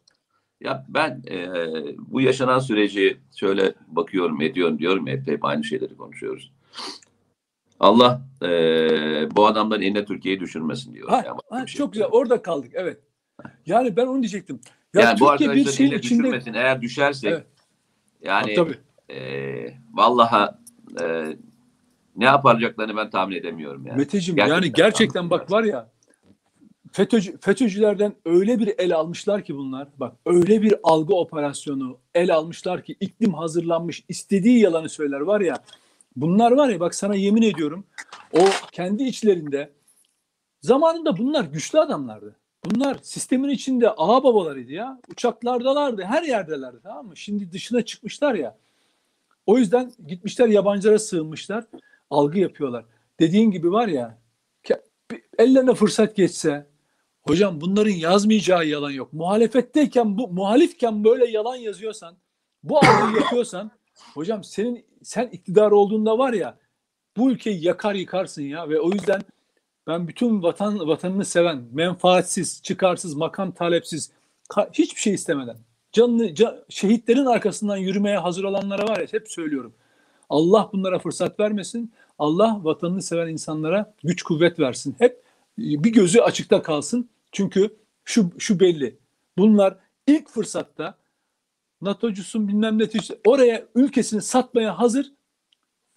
ya 0.60 0.86
ben 0.88 1.22
e, 1.30 1.46
bu 1.98 2.20
yaşanan 2.20 2.58
süreci 2.58 3.16
şöyle 3.36 3.74
bakıyorum 3.88 4.40
ediyorum 4.42 4.78
diyorum 4.78 5.06
hep, 5.06 5.26
hep 5.28 5.44
aynı 5.44 5.64
şeyleri 5.64 5.96
konuşuyoruz. 5.96 6.52
Allah 7.80 8.22
e, 8.42 8.48
bu 9.36 9.46
adamların 9.46 9.82
eline 9.82 10.04
Türkiye'yi 10.04 10.40
düşürmesin 10.40 10.94
diyor. 10.94 11.08
Ha, 11.08 11.22
Yani 11.26 11.38
ha, 11.50 11.66
şey 11.66 11.78
çok 11.78 11.92
güzel. 11.92 12.08
Orada 12.08 12.42
kaldık. 12.42 12.70
Evet. 12.74 12.98
Yani 13.66 13.96
ben 13.96 14.06
onu 14.06 14.22
diyecektim. 14.22 14.60
Ya 14.94 15.02
Yani 15.02 15.20
bu 15.20 15.28
Türkiye 15.30 15.50
bir 15.50 15.54
arkadaşların 15.58 15.86
eline 15.86 15.98
içinde 15.98 16.22
düşürmesin. 16.22 16.54
Eğer 16.54 16.82
düşersek 16.82 17.32
Evet. 17.32 17.46
yani 18.22 18.54
tabii. 18.54 18.78
E, 19.10 19.18
vallaha 19.92 20.58
e, 21.00 21.36
ne 22.16 22.24
yapacaklarını 22.24 22.96
ben 22.96 23.10
tahmin 23.10 23.36
edemiyorum 23.36 23.86
yani. 23.86 23.98
Meteciğim 23.98 24.36
Gerçekten 24.36 24.54
yani 24.54 24.72
gerçekten 24.72 25.30
bak 25.30 25.50
var 25.50 25.64
ya 25.64 25.90
FETÖ'cü, 26.92 27.38
FETÖ'cülerden 27.40 28.14
öyle 28.24 28.58
bir 28.58 28.74
el 28.78 28.96
almışlar 28.96 29.44
ki 29.44 29.56
bunlar. 29.56 29.88
Bak 29.96 30.16
öyle 30.26 30.62
bir 30.62 30.74
algı 30.82 31.14
operasyonu 31.14 31.98
el 32.14 32.34
almışlar 32.34 32.84
ki 32.84 32.96
iklim 33.00 33.34
hazırlanmış 33.34 34.04
istediği 34.08 34.60
yalanı 34.60 34.88
söyler 34.88 35.20
var 35.20 35.40
ya. 35.40 35.58
Bunlar 36.16 36.52
var 36.52 36.68
ya 36.68 36.80
bak 36.80 36.94
sana 36.94 37.14
yemin 37.14 37.42
ediyorum 37.42 37.84
o 38.32 38.44
kendi 38.72 39.02
içlerinde 39.02 39.72
zamanında 40.60 41.18
bunlar 41.18 41.44
güçlü 41.44 41.80
adamlardı. 41.80 42.36
Bunlar 42.64 42.98
sistemin 43.02 43.48
içinde 43.48 43.90
ağa 43.90 44.24
babalarıydı 44.24 44.72
ya. 44.72 45.00
Uçaklardalardı, 45.10 46.02
her 46.02 46.22
yerdelerdi 46.22 46.76
tamam 46.82 47.06
mı? 47.06 47.16
Şimdi 47.16 47.52
dışına 47.52 47.82
çıkmışlar 47.82 48.34
ya. 48.34 48.58
O 49.46 49.58
yüzden 49.58 49.92
gitmişler 50.06 50.48
yabancılara 50.48 50.98
sığınmışlar. 50.98 51.64
Algı 52.10 52.38
yapıyorlar. 52.38 52.84
Dediğin 53.20 53.50
gibi 53.50 53.72
var 53.72 53.88
ya 53.88 54.22
ellerine 55.38 55.74
fırsat 55.74 56.16
geçse 56.16 56.66
hocam 57.22 57.60
bunların 57.60 57.90
yazmayacağı 57.90 58.66
yalan 58.66 58.90
yok. 58.90 59.12
Muhalefetteyken 59.12 60.18
bu 60.18 60.28
muhalifken 60.28 61.04
böyle 61.04 61.30
yalan 61.30 61.56
yazıyorsan 61.56 62.16
bu 62.62 62.78
algıyı 62.78 63.16
yapıyorsan 63.22 63.70
hocam 64.14 64.44
senin 64.44 64.86
sen 65.02 65.26
iktidar 65.26 65.70
olduğunda 65.70 66.18
var 66.18 66.32
ya 66.32 66.58
bu 67.16 67.30
ülkeyi 67.30 67.64
yakar 67.64 67.94
yıkarsın 67.94 68.42
ya 68.42 68.68
ve 68.68 68.80
o 68.80 68.92
yüzden 68.92 69.20
ben 69.86 70.08
bütün 70.08 70.42
vatan 70.42 70.88
vatanını 70.88 71.24
seven, 71.24 71.64
menfaatsiz, 71.72 72.62
çıkarsız, 72.62 73.14
makam 73.14 73.52
talepsiz, 73.52 74.12
hiçbir 74.72 75.00
şey 75.00 75.14
istemeden 75.14 75.56
canını 75.92 76.26
ca- 76.26 76.64
şehitlerin 76.68 77.26
arkasından 77.26 77.76
yürümeye 77.76 78.18
hazır 78.18 78.44
olanlara 78.44 78.88
var 78.88 79.00
ya 79.00 79.06
hep 79.10 79.28
söylüyorum. 79.28 79.74
Allah 80.28 80.70
bunlara 80.72 80.98
fırsat 80.98 81.40
vermesin. 81.40 81.92
Allah 82.18 82.60
vatanını 82.62 83.02
seven 83.02 83.28
insanlara 83.28 83.94
güç 84.04 84.22
kuvvet 84.22 84.58
versin. 84.58 84.96
Hep 84.98 85.22
bir 85.58 85.92
gözü 85.92 86.20
açıkta 86.20 86.62
kalsın. 86.62 87.08
Çünkü 87.32 87.76
şu 88.04 88.30
şu 88.38 88.60
belli. 88.60 88.98
Bunlar 89.38 89.78
ilk 90.06 90.28
fırsatta 90.28 90.98
NATO'cusun 91.80 92.48
bilmem 92.48 92.78
ne 92.78 92.88
oraya 93.26 93.66
ülkesini 93.74 94.22
satmaya 94.22 94.78
hazır 94.78 95.12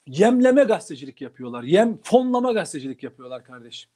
yemleme 0.08 0.64
gazetecilik 0.64 1.22
yapıyorlar. 1.22 1.64
Yem 1.64 2.00
fonlama 2.04 2.52
gazetecilik 2.52 3.04
yapıyorlar 3.04 3.44
kardeşim. 3.44 3.92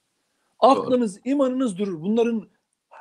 Aklınız, 0.59 1.19
imanınız 1.25 1.77
durur. 1.77 2.01
Bunların 2.01 2.47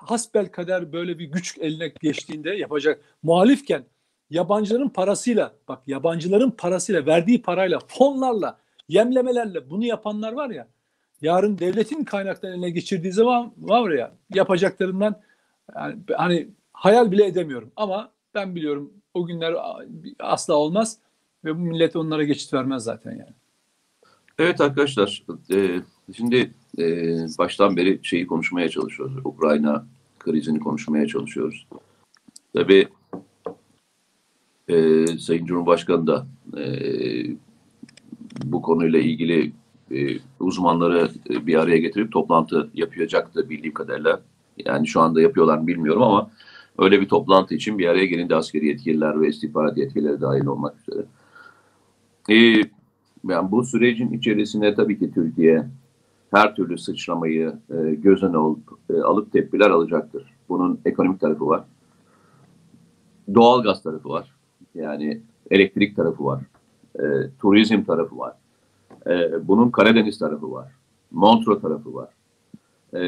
hasbel 0.06 0.46
kader 0.46 0.92
böyle 0.92 1.18
bir 1.18 1.24
güç 1.24 1.58
eline 1.58 1.88
geçtiğinde 1.88 2.50
yapacak. 2.50 3.00
Muhalifken 3.22 3.84
yabancıların 4.30 4.88
parasıyla, 4.88 5.52
bak 5.68 5.82
yabancıların 5.86 6.50
parasıyla, 6.50 7.06
verdiği 7.06 7.42
parayla, 7.42 7.78
fonlarla, 7.88 8.58
yemlemelerle 8.88 9.70
bunu 9.70 9.84
yapanlar 9.84 10.32
var 10.32 10.50
ya, 10.50 10.68
yarın 11.20 11.58
devletin 11.58 12.04
kaynaklarını 12.04 12.56
eline 12.56 12.70
geçirdiği 12.70 13.12
zaman 13.12 13.52
var 13.58 13.90
ya, 13.90 14.12
yapacaklarından 14.34 15.20
yani 15.76 15.96
hani 16.16 16.48
hayal 16.72 17.10
bile 17.10 17.26
edemiyorum. 17.26 17.72
Ama 17.76 18.10
ben 18.34 18.54
biliyorum 18.56 18.92
o 19.14 19.26
günler 19.26 19.54
asla 20.18 20.54
olmaz 20.54 20.98
ve 21.44 21.54
bu 21.54 21.58
millet 21.58 21.96
onlara 21.96 22.24
geçit 22.24 22.52
vermez 22.52 22.82
zaten 22.82 23.10
yani. 23.10 23.34
Evet 24.38 24.60
arkadaşlar, 24.60 25.24
e, 25.50 25.80
şimdi 26.16 26.54
e, 26.78 26.84
baştan 27.38 27.76
beri 27.76 28.00
şeyi 28.02 28.26
konuşmaya 28.26 28.68
çalışıyoruz. 28.68 29.16
Ukrayna 29.24 29.86
krizini 30.18 30.60
konuşmaya 30.60 31.06
çalışıyoruz. 31.06 31.66
Tabii 32.54 32.88
e, 34.68 35.06
Sayın 35.06 35.46
Cumhurbaşkanı 35.46 36.06
da 36.06 36.26
e, 36.58 36.64
bu 38.44 38.62
konuyla 38.62 38.98
ilgili 38.98 39.52
e, 39.90 40.18
uzmanları 40.40 41.10
e, 41.30 41.46
bir 41.46 41.54
araya 41.54 41.78
getirip 41.78 42.12
toplantı 42.12 42.70
yapacaktı 42.74 43.50
bildiğim 43.50 43.74
kadarıyla. 43.74 44.20
Yani 44.66 44.86
şu 44.86 45.00
anda 45.00 45.20
yapıyorlar 45.20 45.58
mı 45.58 45.66
bilmiyorum 45.66 46.02
ama 46.02 46.30
öyle 46.78 47.00
bir 47.00 47.08
toplantı 47.08 47.54
için 47.54 47.78
bir 47.78 47.86
araya 47.86 48.06
gelindi 48.06 48.34
askeri 48.34 48.66
yetkililer 48.66 49.20
ve 49.20 49.28
istihbarat 49.28 49.78
yetkilileri 49.78 50.20
dahil 50.20 50.46
olmak 50.46 50.74
üzere. 50.80 51.04
Ee, 52.30 52.62
yani 53.28 53.50
bu 53.50 53.64
sürecin 53.64 54.12
içerisine 54.12 54.74
tabii 54.74 54.98
ki 54.98 55.10
Türkiye 55.14 55.66
her 56.30 56.56
türlü 56.56 56.78
sıçramayı 56.78 57.52
e, 57.70 57.94
göz 57.94 58.22
önüne 58.22 58.36
alıp, 58.36 58.60
e, 58.90 59.00
alıp 59.00 59.32
tedbirler 59.32 59.70
alacaktır. 59.70 60.34
Bunun 60.48 60.80
ekonomik 60.84 61.20
tarafı 61.20 61.46
var. 61.46 61.64
Doğal 63.34 63.62
gaz 63.62 63.82
tarafı 63.82 64.08
var. 64.08 64.34
Yani 64.74 65.20
elektrik 65.50 65.96
tarafı 65.96 66.24
var. 66.24 66.40
E, 66.98 67.04
turizm 67.40 67.82
tarafı 67.82 68.18
var. 68.18 68.34
E, 69.06 69.48
bunun 69.48 69.70
Karadeniz 69.70 70.18
tarafı 70.18 70.52
var. 70.52 70.72
Montreux 71.10 71.62
tarafı 71.62 71.94
var. 71.94 72.08
E, 72.94 73.00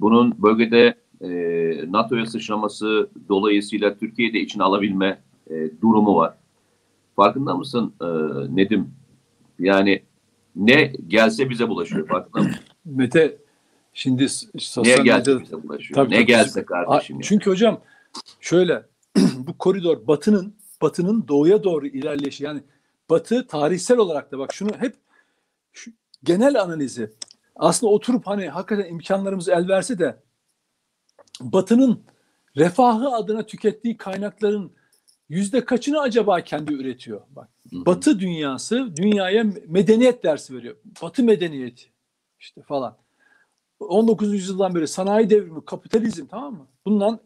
bunun 0.00 0.42
bölgede 0.42 0.94
e, 1.20 1.92
NATO'ya 1.92 2.26
sıçraması 2.26 3.10
dolayısıyla 3.28 3.94
Türkiye'de 3.94 4.40
içine 4.40 4.62
alabilme 4.62 5.18
e, 5.50 5.70
durumu 5.82 6.16
var. 6.16 6.34
Farkında 7.16 7.54
mısın 7.54 7.92
e, 8.00 8.06
Nedim? 8.56 8.90
Yani 9.58 10.02
ne 10.58 10.92
gelse 11.06 11.50
bize 11.50 11.68
bulaşıyor. 11.68 12.08
Farkında 12.08 12.42
mısın? 12.44 12.60
Mete 12.84 13.38
şimdi 13.94 14.22
Ne 14.22 14.60
sosyal 14.60 15.04
gelse 15.04 15.30
medyada 15.30 15.40
bize 15.40 15.62
bulaşıyor. 15.62 15.94
Tabii, 15.94 16.10
ne 16.10 16.16
tabii. 16.16 16.26
gelse 16.26 16.60
A- 16.60 16.64
kardeşim. 16.66 17.16
ya. 17.16 17.22
Çünkü 17.22 17.50
hocam 17.50 17.80
şöyle 18.40 18.86
bu 19.36 19.58
koridor 19.58 20.06
batının 20.06 20.54
batının 20.82 21.28
doğuya 21.28 21.64
doğru 21.64 21.86
ilerleyişi 21.86 22.44
yani 22.44 22.60
batı 23.10 23.46
tarihsel 23.46 23.98
olarak 23.98 24.32
da 24.32 24.38
bak 24.38 24.52
şunu 24.54 24.70
hep 24.78 24.96
şu 25.72 25.90
genel 26.24 26.62
analizi 26.62 27.12
aslında 27.56 27.92
oturup 27.92 28.26
hani 28.26 28.48
hakikaten 28.48 28.90
imkanlarımız 28.90 29.48
el 29.48 29.68
verse 29.68 29.98
de 29.98 30.16
batının 31.40 32.02
refahı 32.56 33.08
adına 33.08 33.46
tükettiği 33.46 33.96
kaynakların 33.96 34.72
yüzde 35.28 35.64
kaçını 35.64 36.00
acaba 36.00 36.40
kendi 36.40 36.72
üretiyor? 36.72 37.20
Bak. 37.30 37.48
Batı 37.72 38.20
dünyası 38.20 38.96
dünyaya 38.96 39.44
medeniyet 39.66 40.24
dersi 40.24 40.56
veriyor. 40.56 40.76
Batı 41.02 41.22
medeniyeti 41.22 41.82
işte 42.40 42.62
falan. 42.62 42.96
19. 43.80 44.34
yüzyıldan 44.34 44.74
beri 44.74 44.88
sanayi 44.88 45.30
devrimi, 45.30 45.64
kapitalizm 45.64 46.26
tamam 46.26 46.54
mı? 46.54 46.66
Bundan 46.86 47.20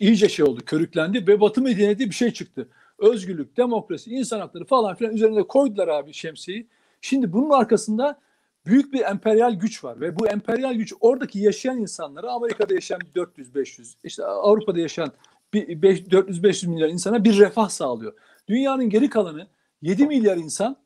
iyice 0.00 0.28
şey 0.28 0.44
oldu, 0.44 0.60
körüklendi 0.66 1.26
ve 1.26 1.40
Batı 1.40 1.62
medeniyeti 1.62 2.10
bir 2.10 2.14
şey 2.14 2.30
çıktı. 2.30 2.68
Özgürlük, 2.98 3.56
demokrasi, 3.56 4.10
insan 4.10 4.40
hakları 4.40 4.64
falan 4.64 4.94
filan 4.94 5.14
üzerine 5.14 5.42
koydular 5.42 5.88
abi 5.88 6.12
şemsiyeyi. 6.12 6.66
Şimdi 7.00 7.32
bunun 7.32 7.50
arkasında 7.50 8.20
büyük 8.66 8.92
bir 8.92 9.00
emperyal 9.00 9.54
güç 9.54 9.84
var 9.84 10.00
ve 10.00 10.18
bu 10.18 10.26
emperyal 10.28 10.74
güç 10.74 10.92
oradaki 11.00 11.38
yaşayan 11.38 11.78
insanlara 11.78 12.32
Amerika'da 12.32 12.74
yaşayan 12.74 13.00
400-500, 13.14 13.94
işte 14.04 14.24
Avrupa'da 14.24 14.80
yaşayan 14.80 15.12
bir- 15.54 15.82
beş- 15.82 16.00
400-500 16.10 16.66
milyar 16.66 16.88
insana 16.88 17.24
bir 17.24 17.38
refah 17.38 17.68
sağlıyor. 17.68 18.12
Dünyanın 18.48 18.90
geri 18.90 19.08
kalanı 19.10 19.46
7 19.82 20.06
milyar 20.06 20.36
insan 20.36 20.76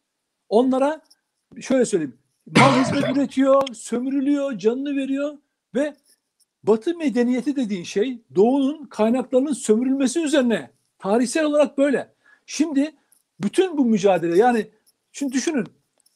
onlara 0.48 1.00
şöyle 1.60 1.84
söyleyeyim 1.84 2.18
mal 2.56 2.80
hizmet 2.80 3.16
üretiyor, 3.16 3.74
sömürülüyor, 3.74 4.58
canını 4.58 4.96
veriyor 4.96 5.38
ve 5.74 5.94
Batı 6.62 6.96
medeniyeti 6.96 7.56
dediğin 7.56 7.84
şey 7.84 8.18
doğunun 8.34 8.86
kaynaklarının 8.86 9.52
sömürülmesi 9.52 10.20
üzerine. 10.20 10.70
Tarihsel 10.98 11.44
olarak 11.44 11.78
böyle. 11.78 12.14
Şimdi 12.46 12.94
bütün 13.40 13.78
bu 13.78 13.84
mücadele 13.84 14.38
yani 14.38 14.66
şimdi 15.12 15.32
düşünün 15.32 15.66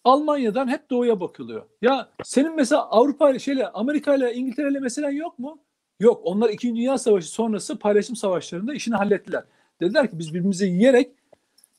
Almanya'dan 0.04 0.68
hep 0.68 0.90
doğuya 0.90 1.20
bakılıyor. 1.20 1.62
Ya 1.82 2.08
senin 2.24 2.56
mesela 2.56 2.90
Avrupa 2.90 3.30
ile 3.30 3.38
şeyle 3.38 3.68
Amerika 3.68 4.14
ile 4.14 4.34
İngiltere 4.34 4.70
ile 4.70 4.80
meselen 4.80 5.10
yok 5.10 5.38
mu? 5.38 5.58
Yok. 6.00 6.20
Onlar 6.24 6.50
2. 6.50 6.68
Dünya 6.76 6.98
Savaşı 6.98 7.28
sonrası 7.28 7.78
paylaşım 7.78 8.16
savaşlarında 8.16 8.74
işini 8.74 8.94
hallettiler. 8.94 9.44
Dediler 9.80 10.10
ki 10.10 10.18
biz 10.18 10.34
birbirimizi 10.34 10.66
yiyerek 10.66 11.10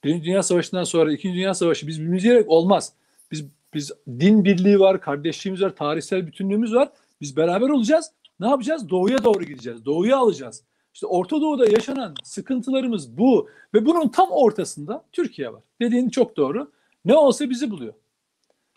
Birinci 0.03 0.25
Dünya 0.25 0.43
Savaşı'ndan 0.43 0.83
sonra 0.83 1.13
İkinci 1.13 1.35
Dünya 1.35 1.53
Savaşı 1.53 1.87
biz 1.87 1.99
birbirimizi 1.99 2.45
olmaz. 2.47 2.93
Biz 3.31 3.45
biz 3.73 3.91
din 4.07 4.45
birliği 4.45 4.79
var, 4.79 5.01
kardeşliğimiz 5.01 5.61
var, 5.61 5.75
tarihsel 5.75 6.27
bütünlüğümüz 6.27 6.73
var. 6.73 6.89
Biz 7.21 7.37
beraber 7.37 7.69
olacağız. 7.69 8.11
Ne 8.39 8.47
yapacağız? 8.49 8.89
Doğuya 8.89 9.23
doğru 9.23 9.43
gideceğiz. 9.43 9.85
Doğuya 9.85 10.17
alacağız. 10.17 10.63
İşte 10.93 11.05
Orta 11.05 11.41
Doğu'da 11.41 11.65
yaşanan 11.65 12.15
sıkıntılarımız 12.23 13.17
bu 13.17 13.49
ve 13.73 13.85
bunun 13.85 14.07
tam 14.07 14.29
ortasında 14.31 15.05
Türkiye 15.11 15.53
var. 15.53 15.61
Dediğin 15.81 16.09
çok 16.09 16.37
doğru. 16.37 16.71
Ne 17.05 17.15
olsa 17.15 17.49
bizi 17.49 17.71
buluyor. 17.71 17.93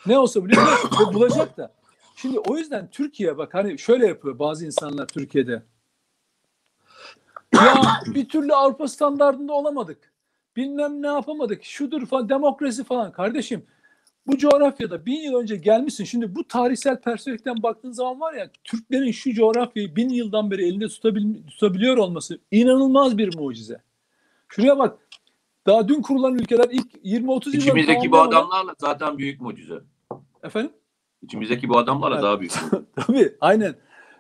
Ne 0.07 0.19
olsa 0.19 0.45
biliyor 0.45 0.63
ve 1.01 1.15
bulacak 1.15 1.57
da. 1.57 1.73
Şimdi 2.17 2.39
o 2.39 2.57
yüzden 2.57 2.89
Türkiye 2.91 3.39
bak 3.39 3.55
hani 3.55 3.79
şöyle 3.79 4.07
yapıyor 4.07 4.39
bazı 4.39 4.67
insanlar 4.67 5.07
Türkiye'de. 5.07 5.63
Ya 7.55 7.83
bir 8.07 8.29
türlü 8.29 8.55
Avrupa 8.55 8.89
standartında 8.89 9.53
olamadık. 9.53 10.14
Bilmem 10.57 11.03
ne 11.03 11.07
yapamadık. 11.07 11.65
Şudur 11.65 12.07
falan 12.07 12.29
demokrasi 12.29 12.85
falan. 12.85 13.13
Kardeşim 13.13 13.65
bu 14.27 14.39
coğrafyada 14.39 15.07
bin 15.07 15.21
yıl 15.21 15.35
önce 15.35 15.57
gelmişsin. 15.57 16.05
Şimdi 16.05 16.35
bu 16.35 16.49
tarihsel 16.49 17.01
perspektiften 17.01 17.63
baktığın 17.63 17.93
zaman 17.93 18.21
var 18.21 18.35
ya 18.35 18.51
Türklerin 18.65 19.13
şu 19.13 19.33
coğrafyayı 19.33 19.97
bin 19.97 20.09
yıldan 20.09 20.51
beri 20.51 20.67
elinde 20.67 20.89
tutabil, 20.89 21.35
tutabiliyor 21.47 21.97
olması 21.97 22.39
inanılmaz 22.51 23.19
bir 23.19 23.39
mucize. 23.39 23.83
Şuraya 24.49 24.79
bak. 24.79 24.99
Daha 25.67 25.89
dün 25.89 26.03
kurulan 26.03 26.35
ülkeler 26.35 26.69
ilk 26.71 26.95
20-30 26.95 27.47
yılda 27.47 27.57
İçimizdeki 27.57 28.13
bu 28.13 28.19
adamlarla 28.19 28.75
zaten 28.79 29.19
büyük 29.19 29.41
mucize. 29.41 29.81
Efendim? 30.43 30.73
İçimizdeki 31.23 31.69
bu 31.69 31.79
adamlarla 31.79 32.15
Evet. 32.15 32.25
daha 32.25 32.41
büyük. 32.41 32.53
Tabii 32.97 33.37
aynen. 33.41 33.75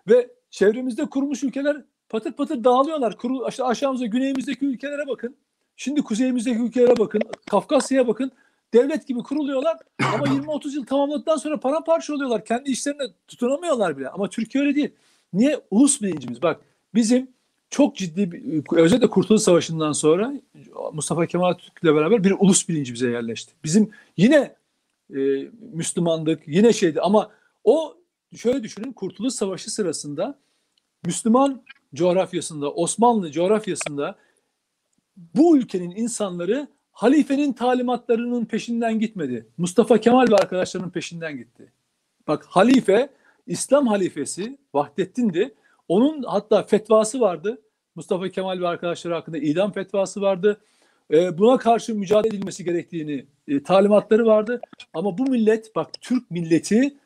Ve 0.08 0.30
çevremizde 0.50 1.04
kurmuş 1.04 1.42
ülkeler 1.42 1.84
patır 2.08 2.32
patır 2.32 2.64
dağılıyorlar. 2.64 3.16
Kuru, 3.16 3.48
işte 3.48 3.64
aşağımızda 3.64 4.06
güneyimizdeki 4.06 4.66
ülkelere 4.66 5.08
bakın. 5.08 5.36
Şimdi 5.76 6.02
kuzeyimizdeki 6.02 6.58
ülkelere 6.58 6.98
bakın. 6.98 7.20
Kafkasya'ya 7.50 8.08
bakın. 8.08 8.32
Devlet 8.74 9.06
gibi 9.06 9.22
kuruluyorlar 9.22 9.76
ama 10.14 10.26
20-30 10.26 10.74
yıl 10.74 10.86
tamamladıktan 10.86 11.36
sonra 11.36 11.60
paramparça 11.60 12.14
oluyorlar. 12.14 12.44
Kendi 12.44 12.70
işlerine 12.70 13.02
tutunamıyorlar 13.28 13.98
bile. 13.98 14.08
Ama 14.08 14.28
Türkiye 14.28 14.64
öyle 14.64 14.74
değil. 14.74 14.90
Niye? 15.32 15.60
Ulus 15.70 16.02
bilincimiz. 16.02 16.42
Bak 16.42 16.60
bizim 16.94 17.28
çok 17.70 17.96
ciddi 17.96 18.32
bir, 18.32 18.62
özellikle 18.76 19.10
Kurtuluş 19.10 19.42
Savaşı'ndan 19.42 19.92
sonra 19.92 20.32
Mustafa 20.92 21.26
Kemal 21.26 21.50
Atatürk'le 21.50 21.84
beraber 21.84 22.24
bir 22.24 22.34
ulus 22.38 22.68
bilinci 22.68 22.94
bize 22.94 23.10
yerleşti. 23.10 23.52
Bizim 23.64 23.90
yine 24.16 24.54
e, 25.14 25.18
Müslümandık, 25.72 26.42
yine 26.46 26.72
şeydi 26.72 27.00
ama 27.00 27.30
o 27.64 27.96
şöyle 28.36 28.62
düşünün 28.62 28.92
Kurtuluş 28.92 29.34
Savaşı 29.34 29.70
sırasında 29.70 30.38
Müslüman 31.04 31.62
coğrafyasında, 31.94 32.72
Osmanlı 32.72 33.32
coğrafyasında 33.32 34.16
bu 35.16 35.58
ülkenin 35.58 35.90
insanları 35.90 36.68
halifenin 36.92 37.52
talimatlarının 37.52 38.44
peşinden 38.44 38.98
gitmedi. 38.98 39.46
Mustafa 39.58 39.98
Kemal 39.98 40.30
ve 40.30 40.34
arkadaşlarının 40.34 40.90
peşinden 40.90 41.36
gitti. 41.36 41.72
Bak 42.28 42.44
halife, 42.48 43.08
İslam 43.46 43.86
halifesi 43.86 44.58
Vahdettin'di. 44.74 45.54
Onun 45.88 46.22
hatta 46.22 46.62
fetvası 46.62 47.20
vardı. 47.20 47.62
Mustafa 47.94 48.28
Kemal 48.28 48.60
ve 48.60 48.68
arkadaşları 48.68 49.14
hakkında 49.14 49.38
idam 49.38 49.72
fetvası 49.72 50.20
vardı. 50.20 50.60
Ee, 51.10 51.38
buna 51.38 51.58
karşı 51.58 51.94
mücadele 51.94 52.36
edilmesi 52.36 52.64
gerektiğini 52.64 53.26
e, 53.48 53.62
talimatları 53.62 54.26
vardı. 54.26 54.60
Ama 54.92 55.18
bu 55.18 55.30
millet 55.30 55.76
bak 55.76 55.88
Türk 56.00 56.30
milleti 56.30 56.96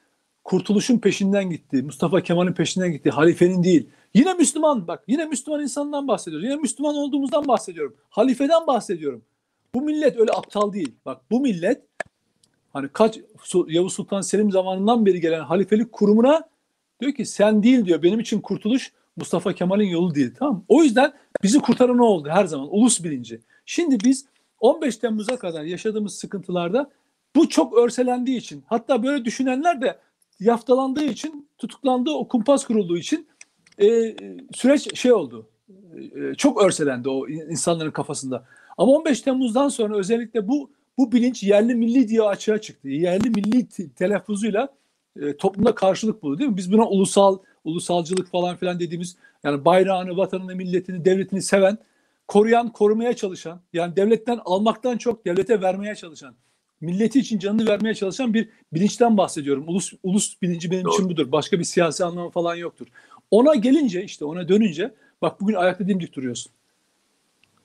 kurtuluşun 0.49 0.99
peşinden 0.99 1.51
gitti. 1.51 1.83
Mustafa 1.83 2.21
Kemal'in 2.21 2.53
peşinden 2.53 2.93
gitti. 2.93 3.11
Halifenin 3.11 3.63
değil. 3.63 3.89
Yine 4.15 4.35
Müslüman 4.35 4.89
bak 4.89 5.05
yine 5.07 5.25
Müslüman 5.25 5.63
insandan 5.63 6.09
bahsediyoruz. 6.09 6.45
Yine 6.45 6.57
Müslüman 6.57 6.95
olduğumuzdan 6.95 7.49
bahsediyorum. 7.49 7.97
Halifeden 8.11 8.67
bahsediyorum. 8.67 9.23
Bu 9.75 9.83
millet 9.83 10.17
öyle 10.17 10.33
aptal 10.33 10.73
değil. 10.73 10.95
Bak 11.07 11.21
bu 11.31 11.41
millet 11.41 11.83
hani 12.73 12.89
kaç 12.89 13.19
Yavuz 13.67 13.93
Sultan 13.93 14.21
Selim 14.21 14.51
zamanından 14.51 15.07
beri 15.07 15.21
gelen 15.21 15.41
halifelik 15.41 15.93
kurumuna 15.93 16.49
diyor 17.01 17.13
ki 17.13 17.27
sen 17.27 17.63
değil 17.63 17.85
diyor 17.85 18.03
benim 18.03 18.21
için 18.21 18.41
kurtuluş 18.41 18.93
Mustafa 19.17 19.53
Kemal'in 19.53 19.89
yolu 19.89 20.15
değil. 20.15 20.35
Tamam? 20.39 20.65
O 20.69 20.83
yüzden 20.83 21.13
bizi 21.43 21.59
kurtaran 21.59 21.99
o 21.99 22.05
oldu 22.05 22.29
her 22.29 22.45
zaman 22.45 22.69
ulus 22.71 23.05
bilinci. 23.05 23.41
Şimdi 23.67 24.01
biz 24.05 24.27
15 24.61 24.97
Temmuz'a 24.97 25.39
kadar 25.39 25.65
yaşadığımız 25.65 26.15
sıkıntılarda 26.15 26.91
bu 27.37 27.49
çok 27.49 27.79
örselendiği 27.79 28.39
için 28.39 28.65
hatta 28.67 29.03
böyle 29.03 29.25
düşünenler 29.25 29.81
de 29.81 29.99
yaftalandığı 30.41 31.05
için 31.05 31.49
tutuklandığı 31.59 32.11
o 32.11 32.29
kumpas 32.29 32.65
kurulduğu 32.65 32.99
için 32.99 33.29
e, 33.81 34.17
süreç 34.55 34.99
şey 34.99 35.13
oldu. 35.13 35.47
E, 35.99 36.35
çok 36.35 36.63
örselendi 36.63 37.09
o 37.09 37.29
in- 37.29 37.51
insanların 37.51 37.91
kafasında. 37.91 38.45
Ama 38.79 38.93
15 38.93 39.21
Temmuz'dan 39.21 39.69
sonra 39.69 39.97
özellikle 39.97 40.49
bu 40.49 40.71
bu 40.99 41.13
bilinç 41.13 41.43
yerli 41.43 41.75
milli 41.75 42.09
diye 42.09 42.23
açığa 42.23 42.61
çıktı. 42.61 42.89
Yerli 42.89 43.31
milli 43.31 43.69
te- 43.69 43.89
telaffuzuyla 43.89 44.69
e, 45.21 45.37
toplumda 45.37 45.75
karşılık 45.75 46.23
buldu 46.23 46.39
değil 46.39 46.51
mi? 46.51 46.57
Biz 46.57 46.73
buna 46.73 46.89
ulusal 46.89 47.39
ulusalcılık 47.65 48.31
falan 48.31 48.57
filan 48.57 48.81
dediğimiz 48.81 49.17
yani 49.45 49.65
bayrağını, 49.65 50.17
vatanını, 50.17 50.55
milletini, 50.55 51.05
devletini 51.05 51.43
seven, 51.43 51.79
koruyan, 52.29 52.73
korumaya 52.73 53.17
çalışan, 53.17 53.61
yani 53.73 53.97
devletten 53.97 54.41
almaktan 54.45 54.99
çok 54.99 55.25
devlete 55.25 55.61
vermeye 55.61 55.95
çalışan, 55.95 56.35
milleti 56.81 57.19
için 57.19 57.39
canını 57.39 57.67
vermeye 57.67 57.95
çalışan 57.95 58.35
bir 58.35 58.49
bilinçten 58.73 59.17
bahsediyorum. 59.17 59.65
Ulus 59.69 59.93
ulus 60.03 60.43
bilinci 60.43 60.71
benim 60.71 60.85
Doğru. 60.85 60.95
için 60.95 61.09
budur. 61.09 61.33
Başka 61.33 61.59
bir 61.59 61.65
siyasi 61.65 62.05
anlamı 62.05 62.31
falan 62.31 62.55
yoktur. 62.55 62.87
Ona 63.31 63.55
gelince 63.55 64.05
işte 64.05 64.25
ona 64.25 64.49
dönünce 64.49 64.95
bak 65.23 65.41
bugün 65.41 65.55
ayakta 65.55 65.89
dimdik 65.89 66.15
duruyorsun. 66.15 66.53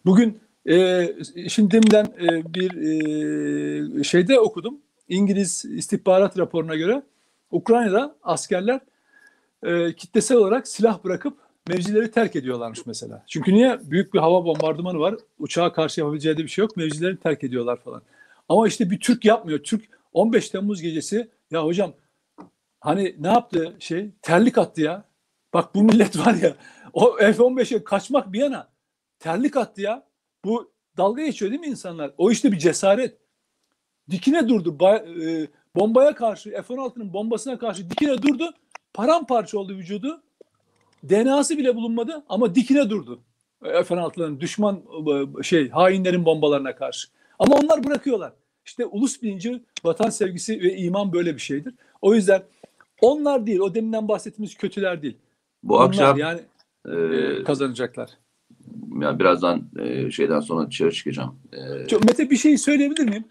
Bugün 0.05 0.39
e, 0.69 1.07
şimdi 1.49 1.71
deminden 1.71 2.05
e, 2.05 2.53
bir 2.53 2.71
e, 3.99 4.03
şeyde 4.03 4.39
okudum. 4.39 4.77
İngiliz 5.09 5.65
istihbarat 5.65 6.37
raporuna 6.37 6.75
göre 6.75 7.03
Ukrayna'da 7.51 8.15
askerler 8.23 8.79
e, 9.63 9.93
kitlesel 9.93 10.37
olarak 10.37 10.67
silah 10.67 11.03
bırakıp 11.03 11.37
mevzileri 11.67 12.11
terk 12.11 12.35
ediyorlarmış 12.35 12.85
mesela. 12.85 13.23
Çünkü 13.27 13.53
niye? 13.53 13.79
Büyük 13.83 14.13
bir 14.13 14.19
hava 14.19 14.45
bombardımanı 14.45 14.99
var. 14.99 15.15
Uçağa 15.39 15.73
karşı 15.73 16.01
yapabileceği 16.01 16.37
de 16.37 16.43
bir 16.43 16.47
şey 16.47 16.61
yok. 16.63 16.77
Mevzilerini 16.77 17.17
terk 17.17 17.43
ediyorlar 17.43 17.77
falan. 17.81 18.01
Ama 18.49 18.67
işte 18.67 18.89
bir 18.89 18.99
Türk 18.99 19.25
yapmıyor. 19.25 19.59
Türk 19.59 19.99
15 20.13 20.49
Temmuz 20.49 20.81
gecesi 20.81 21.31
ya 21.51 21.65
hocam 21.65 21.93
hani 22.79 23.15
ne 23.19 23.27
yaptı 23.27 23.75
şey 23.79 24.09
terlik 24.21 24.57
attı 24.57 24.81
ya. 24.81 25.05
Bak 25.53 25.75
bu 25.75 25.83
millet 25.83 26.17
var 26.17 26.33
ya 26.33 26.55
o 26.93 27.17
F-15'e 27.17 27.83
kaçmak 27.83 28.33
bir 28.33 28.39
yana 28.39 28.69
terlik 29.19 29.57
attı 29.57 29.81
ya. 29.81 30.07
Bu 30.45 30.71
dalga 30.97 31.25
geçiyor 31.25 31.51
değil 31.51 31.61
mi 31.61 31.67
insanlar? 31.67 32.11
O 32.17 32.31
işte 32.31 32.51
bir 32.51 32.57
cesaret. 32.57 33.17
Dikine 34.09 34.49
durdu. 34.49 34.69
Ba- 34.79 35.43
e, 35.43 35.47
bombaya 35.75 36.15
karşı 36.15 36.49
F-16'nın 36.49 37.13
bombasına 37.13 37.57
karşı 37.57 37.89
dikine 37.89 38.21
durdu. 38.21 38.53
Paramparça 38.93 39.57
oldu 39.57 39.77
vücudu. 39.77 40.23
DNA'sı 41.09 41.57
bile 41.57 41.75
bulunmadı 41.75 42.23
ama 42.29 42.55
dikine 42.55 42.89
durdu. 42.89 43.23
F-16'ların 43.61 44.39
düşman 44.39 44.83
e, 45.39 45.43
şey 45.43 45.69
hainlerin 45.69 46.25
bombalarına 46.25 46.75
karşı. 46.75 47.07
Ama 47.39 47.55
onlar 47.55 47.83
bırakıyorlar. 47.83 48.33
İşte 48.65 48.85
ulus 48.85 49.21
bilinci, 49.21 49.63
vatan 49.83 50.09
sevgisi 50.09 50.61
ve 50.61 50.77
iman 50.77 51.13
böyle 51.13 51.35
bir 51.35 51.41
şeydir. 51.41 51.73
O 52.01 52.15
yüzden 52.15 52.43
onlar 53.01 53.47
değil, 53.47 53.59
o 53.59 53.75
deminden 53.75 54.07
bahsettiğimiz 54.07 54.55
kötüler 54.55 55.01
değil. 55.01 55.17
Bu 55.63 55.75
onlar 55.75 55.87
akşam 55.87 56.17
yani 56.17 56.41
e, 56.87 57.43
kazanacaklar. 57.43 58.09
yani 59.01 59.19
birazdan 59.19 59.63
e, 59.79 60.11
şeyden 60.11 60.39
sonra 60.39 60.67
dışarı 60.67 60.91
çıkacağım. 60.91 61.39
E, 61.53 61.87
Çok, 61.87 62.05
Mete 62.05 62.29
bir 62.29 62.37
şey 62.37 62.57
söyleyebilir 62.57 63.09
miyim? 63.09 63.25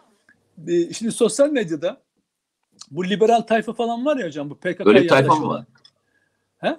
Ee, 0.68 0.92
Şimdi 0.92 1.12
sosyal 1.12 1.50
medyada 1.50 2.00
bu 2.90 3.08
liberal 3.08 3.40
tayfa 3.40 3.72
falan 3.72 4.06
var 4.06 4.16
ya 4.16 4.26
hocam 4.26 4.50
bu 4.50 4.54
PKK 4.54 4.86
Öyle 4.86 5.06
tayfa 5.06 5.34
mı 5.34 5.48
var? 5.48 5.64
He? 6.58 6.76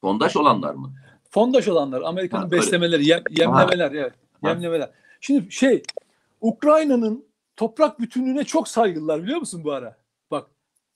Fondaş 0.00 0.36
olanlar 0.36 0.74
mı? 0.74 0.92
Fondaş 1.30 1.68
olanlar, 1.68 2.02
Amerika'nın 2.02 2.50
beslemeleri, 2.50 3.02
yem- 3.06 3.40
yemlemeler, 3.40 3.92
evet. 3.92 4.12
Ha. 4.42 4.48
Yemlemeler. 4.48 4.90
Şimdi 5.20 5.52
şey, 5.52 5.82
Ukrayna'nın 6.40 7.28
toprak 7.56 8.00
bütünlüğüne 8.00 8.44
çok 8.44 8.68
saygılılar 8.68 9.22
biliyor 9.22 9.38
musun 9.38 9.64
bu 9.64 9.72
ara? 9.72 9.96
Bak, 10.30 10.50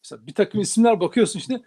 mesela 0.05 0.27
bir 0.27 0.35
takım 0.35 0.61
isimler 0.61 1.01
bakıyorsun 1.01 1.41
şimdi, 1.41 1.63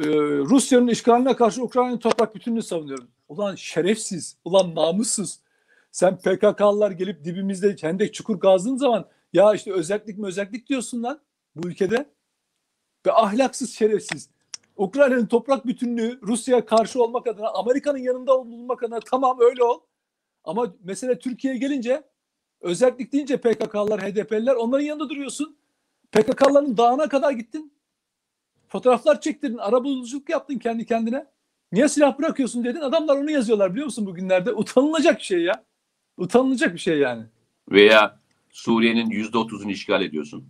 e, 0.00 0.08
Rusya'nın 0.38 0.88
işgaline 0.88 1.36
karşı 1.36 1.62
Ukrayna'nın 1.62 1.98
toprak 1.98 2.34
bütünlüğünü 2.34 2.62
savunuyorum. 2.62 3.08
Ulan 3.28 3.54
şerefsiz, 3.54 4.36
ulan 4.44 4.74
namussuz. 4.74 5.40
Sen 5.92 6.18
PKK'lılar 6.18 6.90
gelip 6.90 7.24
dibimizde 7.24 7.76
hendek 7.80 8.14
çukur 8.14 8.40
kazdığın 8.40 8.76
zaman 8.76 9.08
ya 9.32 9.54
işte 9.54 9.72
özellik 9.72 10.18
mi 10.18 10.26
özellik 10.26 10.68
diyorsun 10.68 11.02
lan 11.02 11.20
bu 11.56 11.68
ülkede. 11.68 12.06
Ve 13.06 13.12
ahlaksız 13.12 13.74
şerefsiz. 13.74 14.30
Ukrayna'nın 14.76 15.26
toprak 15.26 15.66
bütünlüğü 15.66 16.20
Rusya'ya 16.22 16.66
karşı 16.66 17.02
olmak 17.02 17.26
adına 17.26 17.48
Amerika'nın 17.48 17.98
yanında 17.98 18.38
olmak 18.38 18.82
adına 18.82 19.00
tamam 19.00 19.36
öyle 19.40 19.64
ol. 19.64 19.80
Ama 20.44 20.74
mesele 20.84 21.18
Türkiye'ye 21.18 21.60
gelince 21.60 22.02
özellik 22.62 23.12
deyince 23.12 23.36
PKK'lar, 23.36 24.00
HDP'liler 24.00 24.54
onların 24.54 24.84
yanında 24.84 25.08
duruyorsun. 25.08 25.56
PKK'ların 26.12 26.76
dağına 26.76 27.08
kadar 27.08 27.32
gittin. 27.32 27.72
Fotoğraflar 28.68 29.20
çektirdin, 29.20 29.58
arabuluculuk 29.58 30.28
yaptın 30.28 30.58
kendi 30.58 30.86
kendine. 30.86 31.26
Niye 31.72 31.88
silah 31.88 32.18
bırakıyorsun 32.18 32.64
dedin. 32.64 32.80
Adamlar 32.80 33.16
onu 33.16 33.30
yazıyorlar 33.30 33.72
biliyor 33.72 33.84
musun 33.84 34.06
bugünlerde? 34.06 34.52
Utanılacak 34.52 35.18
bir 35.18 35.24
şey 35.24 35.42
ya. 35.42 35.64
Utanılacak 36.16 36.74
bir 36.74 36.78
şey 36.78 36.98
yani. 36.98 37.24
Veya 37.70 38.18
Suriye'nin 38.50 39.10
yüzde 39.10 39.38
otuzunu 39.38 39.70
işgal 39.70 40.02
ediyorsun. 40.02 40.48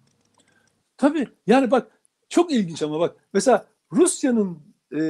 Tabii 0.96 1.28
yani 1.46 1.70
bak 1.70 2.00
çok 2.28 2.52
ilginç 2.52 2.82
ama 2.82 3.00
bak 3.00 3.16
mesela 3.32 3.66
Rusya'nın 3.92 4.58
e, 4.92 5.00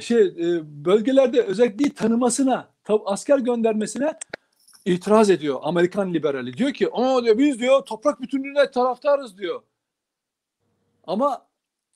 şey 0.00 0.22
e, 0.22 0.60
bölgelerde 0.84 1.42
özelliği 1.42 1.94
tanımasına, 1.94 2.68
asker 3.04 3.38
göndermesine 3.38 4.18
itiraz 4.86 5.30
ediyor 5.30 5.60
Amerikan 5.62 6.14
liberali. 6.14 6.56
Diyor 6.56 6.72
ki 6.72 6.88
"Aa 6.92 7.24
diyor 7.24 7.38
biz 7.38 7.58
diyor 7.58 7.82
toprak 7.82 8.20
bütünlüğüne 8.22 8.70
taraftarız 8.70 9.38
diyor. 9.38 9.62
Ama 11.06 11.46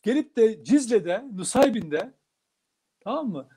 gelip 0.03 0.37
de 0.37 0.65
Cizre'de, 0.65 1.25
Nusaybin'de 1.35 2.13
tamam 3.01 3.29
mı? 3.29 3.49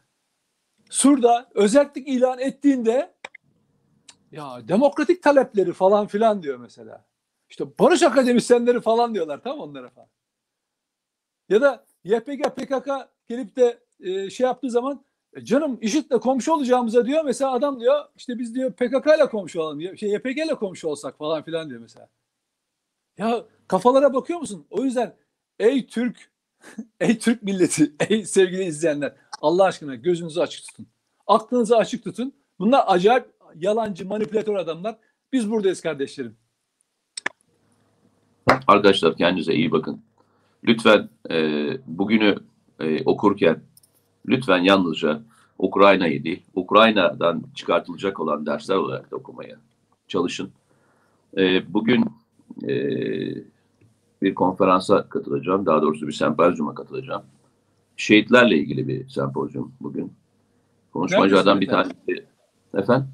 Sur'da 0.89 1.49
özellik 1.53 2.07
ilan 2.07 2.39
ettiğinde 2.39 3.13
ya 4.31 4.67
demokratik 4.67 5.23
talepleri 5.23 5.73
falan 5.73 6.07
filan 6.07 6.43
diyor 6.43 6.57
mesela. 6.57 7.05
İşte 7.49 7.65
barış 7.79 8.03
akademisyenleri 8.03 8.81
falan 8.81 9.13
diyorlar 9.13 9.41
tamam 9.43 9.69
onlara 9.69 9.89
falan. 9.89 10.09
Ya 11.49 11.61
da 11.61 11.85
YPG 12.03 12.41
PKK 12.41 12.89
gelip 13.27 13.55
de 13.55 13.79
e, 13.99 14.29
şey 14.29 14.45
yaptığı 14.45 14.69
zaman 14.69 15.05
"E 15.35 15.45
canım 15.45 15.77
IŞİD'le 15.81 16.19
komşu 16.19 16.53
olacağımıza 16.53 17.05
diyor. 17.05 17.25
Mesela 17.25 17.51
adam 17.51 17.79
diyor 17.79 18.05
işte 18.15 18.39
biz 18.39 18.55
diyor 18.55 18.71
PKK 18.73 19.15
ile 19.17 19.29
komşu 19.29 19.61
olalım. 19.61 19.79
ya- 19.79 19.97
Şey 19.97 20.09
YPG 20.09 20.37
ile 20.45 20.55
komşu 20.55 20.87
olsak 20.87 21.17
falan 21.17 21.43
filan 21.43 21.69
diyor 21.69 21.81
mesela. 21.81 22.09
Ya 23.17 23.45
kafalara 23.67 24.13
bakıyor 24.13 24.39
musun? 24.39 24.65
O 24.69 24.83
yüzden 24.83 25.15
ey 25.59 25.85
Türk, 25.87 26.31
ey 26.99 27.17
Türk 27.19 27.43
milleti, 27.43 27.91
ey 28.09 28.25
sevgili 28.25 28.63
izleyenler 28.63 29.15
Allah 29.41 29.63
aşkına 29.63 29.95
gözünüzü 29.95 30.39
açık 30.41 30.65
tutun. 30.67 30.87
Aklınızı 31.27 31.77
açık 31.77 32.03
tutun. 32.03 32.33
Bunlar 32.59 32.83
acayip 32.87 33.25
yalancı, 33.55 34.07
manipülatör 34.07 34.55
adamlar. 34.55 34.95
Biz 35.33 35.51
buradayız 35.51 35.81
kardeşlerim. 35.81 36.35
Arkadaşlar 38.67 39.17
kendinize 39.17 39.53
iyi 39.53 39.71
bakın. 39.71 40.01
Lütfen 40.63 41.09
e, 41.31 41.35
bugünü 41.87 42.35
e, 42.79 43.03
okurken 43.03 43.61
lütfen 44.27 44.57
yalnızca 44.57 45.21
Ukrayna'yı 45.59 46.23
değil, 46.23 46.43
Ukrayna'dan 46.55 47.43
çıkartılacak 47.55 48.19
olan 48.19 48.45
dersler 48.45 48.75
olarak 48.75 49.11
da 49.11 49.15
okumaya 49.15 49.57
çalışın. 50.07 50.51
E, 51.37 51.73
bugün 51.73 52.05
e, 52.63 52.73
bir 54.21 54.35
konferansa 54.35 55.09
katılacağım, 55.09 55.65
daha 55.65 55.81
doğrusu 55.81 56.07
bir 56.07 56.13
sempozyuma 56.13 56.75
katılacağım. 56.75 57.23
Şehitlerle 57.97 58.57
ilgili 58.57 58.87
bir 58.87 59.09
sempozyum 59.09 59.73
bugün. 59.81 60.13
Konuşmacılardan 60.93 61.61
bir 61.61 61.67
tanesi, 61.67 62.25
efendim, 62.77 63.07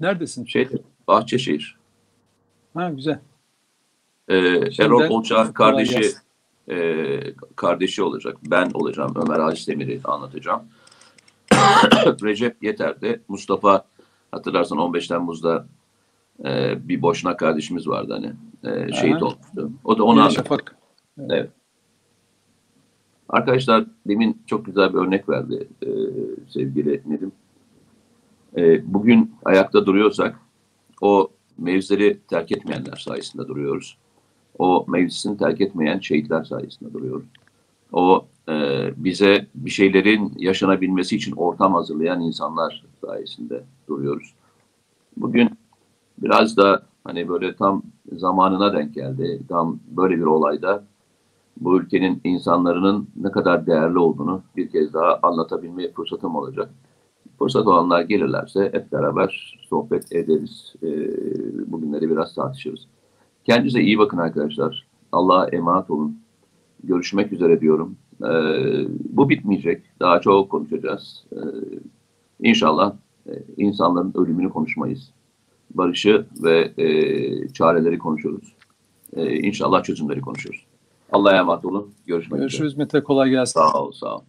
Neredesin? 0.00 0.44
şey, 0.44 0.68
Bahçeşehir. 1.08 1.76
Ha 2.74 2.90
güzel. 2.90 3.20
Ee, 4.28 4.36
Erol 4.78 5.08
Bolçak'ın 5.08 5.52
kardeşi 5.52 5.94
gelsin. 5.94 6.25
E, 6.70 7.20
kardeşi 7.56 8.02
olacak. 8.02 8.36
Ben 8.50 8.70
olacağım. 8.74 9.14
Ömer 9.16 9.40
Halis 9.40 9.68
Demir'i 9.68 10.00
anlatacağım. 10.04 10.62
Recep 12.22 12.62
Yeter 12.62 13.00
de 13.00 13.20
Mustafa 13.28 13.84
hatırlarsan 14.32 14.78
15 14.78 15.08
Temmuz'da 15.08 15.66
e, 16.44 16.78
bir 16.88 17.02
boşnak 17.02 17.38
kardeşimiz 17.38 17.88
vardı 17.88 18.12
hani. 18.12 18.32
E, 18.74 18.92
şehit 18.92 19.22
olmuştu. 19.22 19.70
O 19.84 19.98
da 19.98 20.04
onu 20.04 20.20
anlatacak. 20.20 20.46
Şafak. 20.46 20.76
Evet. 21.30 21.50
Arkadaşlar 23.28 23.84
demin 24.06 24.42
çok 24.46 24.66
güzel 24.66 24.94
bir 24.94 24.98
örnek 24.98 25.28
verdi 25.28 25.68
e, 25.82 25.88
sevgili 26.50 27.02
Nedim. 27.06 27.32
E, 28.56 28.94
bugün 28.94 29.34
ayakta 29.44 29.86
duruyorsak 29.86 30.40
o 31.00 31.30
mevzileri 31.58 32.20
terk 32.28 32.52
etmeyenler 32.52 32.96
sayesinde 32.96 33.48
duruyoruz. 33.48 33.98
O 34.58 34.84
mevzisini 34.88 35.38
terk 35.38 35.60
etmeyen 35.60 35.98
şehitler 35.98 36.44
sayesinde 36.44 36.92
duruyoruz. 36.92 37.26
O 37.92 38.26
e, 38.48 38.54
bize 38.96 39.46
bir 39.54 39.70
şeylerin 39.70 40.32
yaşanabilmesi 40.36 41.16
için 41.16 41.32
ortam 41.32 41.74
hazırlayan 41.74 42.20
insanlar 42.20 42.84
sayesinde 43.00 43.64
duruyoruz. 43.88 44.34
Bugün 45.16 45.50
biraz 46.18 46.56
da 46.56 46.82
hani 47.04 47.28
böyle 47.28 47.56
tam 47.56 47.82
zamanına 48.12 48.72
denk 48.72 48.94
geldi. 48.94 49.40
Tam 49.48 49.78
böyle 49.96 50.16
bir 50.16 50.22
olayda 50.22 50.84
bu 51.60 51.80
ülkenin 51.80 52.20
insanların 52.24 53.08
ne 53.16 53.30
kadar 53.30 53.66
değerli 53.66 53.98
olduğunu 53.98 54.42
bir 54.56 54.70
kez 54.70 54.92
daha 54.94 55.18
anlatabilme 55.22 55.92
fırsatım 55.92 56.36
olacak. 56.36 56.70
Fırsat 57.38 57.66
olanlar 57.66 58.00
gelirlerse 58.00 58.70
hep 58.72 58.92
beraber 58.92 59.58
sohbet 59.68 60.12
ederiz. 60.12 60.74
Ee, 60.82 60.86
bugünleri 61.72 62.10
biraz 62.10 62.34
tartışırız. 62.34 62.86
Kendinize 63.46 63.80
iyi 63.80 63.98
bakın 63.98 64.18
arkadaşlar. 64.18 64.86
Allah'a 65.12 65.48
emanet 65.48 65.90
olun. 65.90 66.18
Görüşmek 66.84 67.32
üzere 67.32 67.60
diyorum. 67.60 67.96
Ee, 68.22 68.26
bu 69.10 69.28
bitmeyecek. 69.28 69.82
Daha 70.00 70.20
çok 70.20 70.50
konuşacağız. 70.50 71.24
Ee, 71.32 71.38
inşallah 72.40 72.92
e, 73.26 73.32
insanların 73.56 74.12
ölümünü 74.14 74.50
konuşmayız. 74.50 75.10
Barışı 75.74 76.26
ve 76.42 76.72
e, 76.78 77.48
çareleri 77.48 77.98
konuşuruz. 77.98 78.54
Ee, 79.16 79.34
inşallah 79.34 79.82
çözümleri 79.82 80.20
konuşuruz. 80.20 80.66
Allah'a 81.12 81.36
emanet 81.36 81.64
olun. 81.64 81.90
Görüşmek 82.06 82.38
üzere. 82.38 82.40
Görüşürüz 82.40 82.76
Mete 82.76 83.02
kolay 83.02 83.30
gelsin. 83.30 83.60
Sağ 83.60 83.82
ol, 83.82 83.92
sağ 83.92 84.16
ol. 84.16 84.20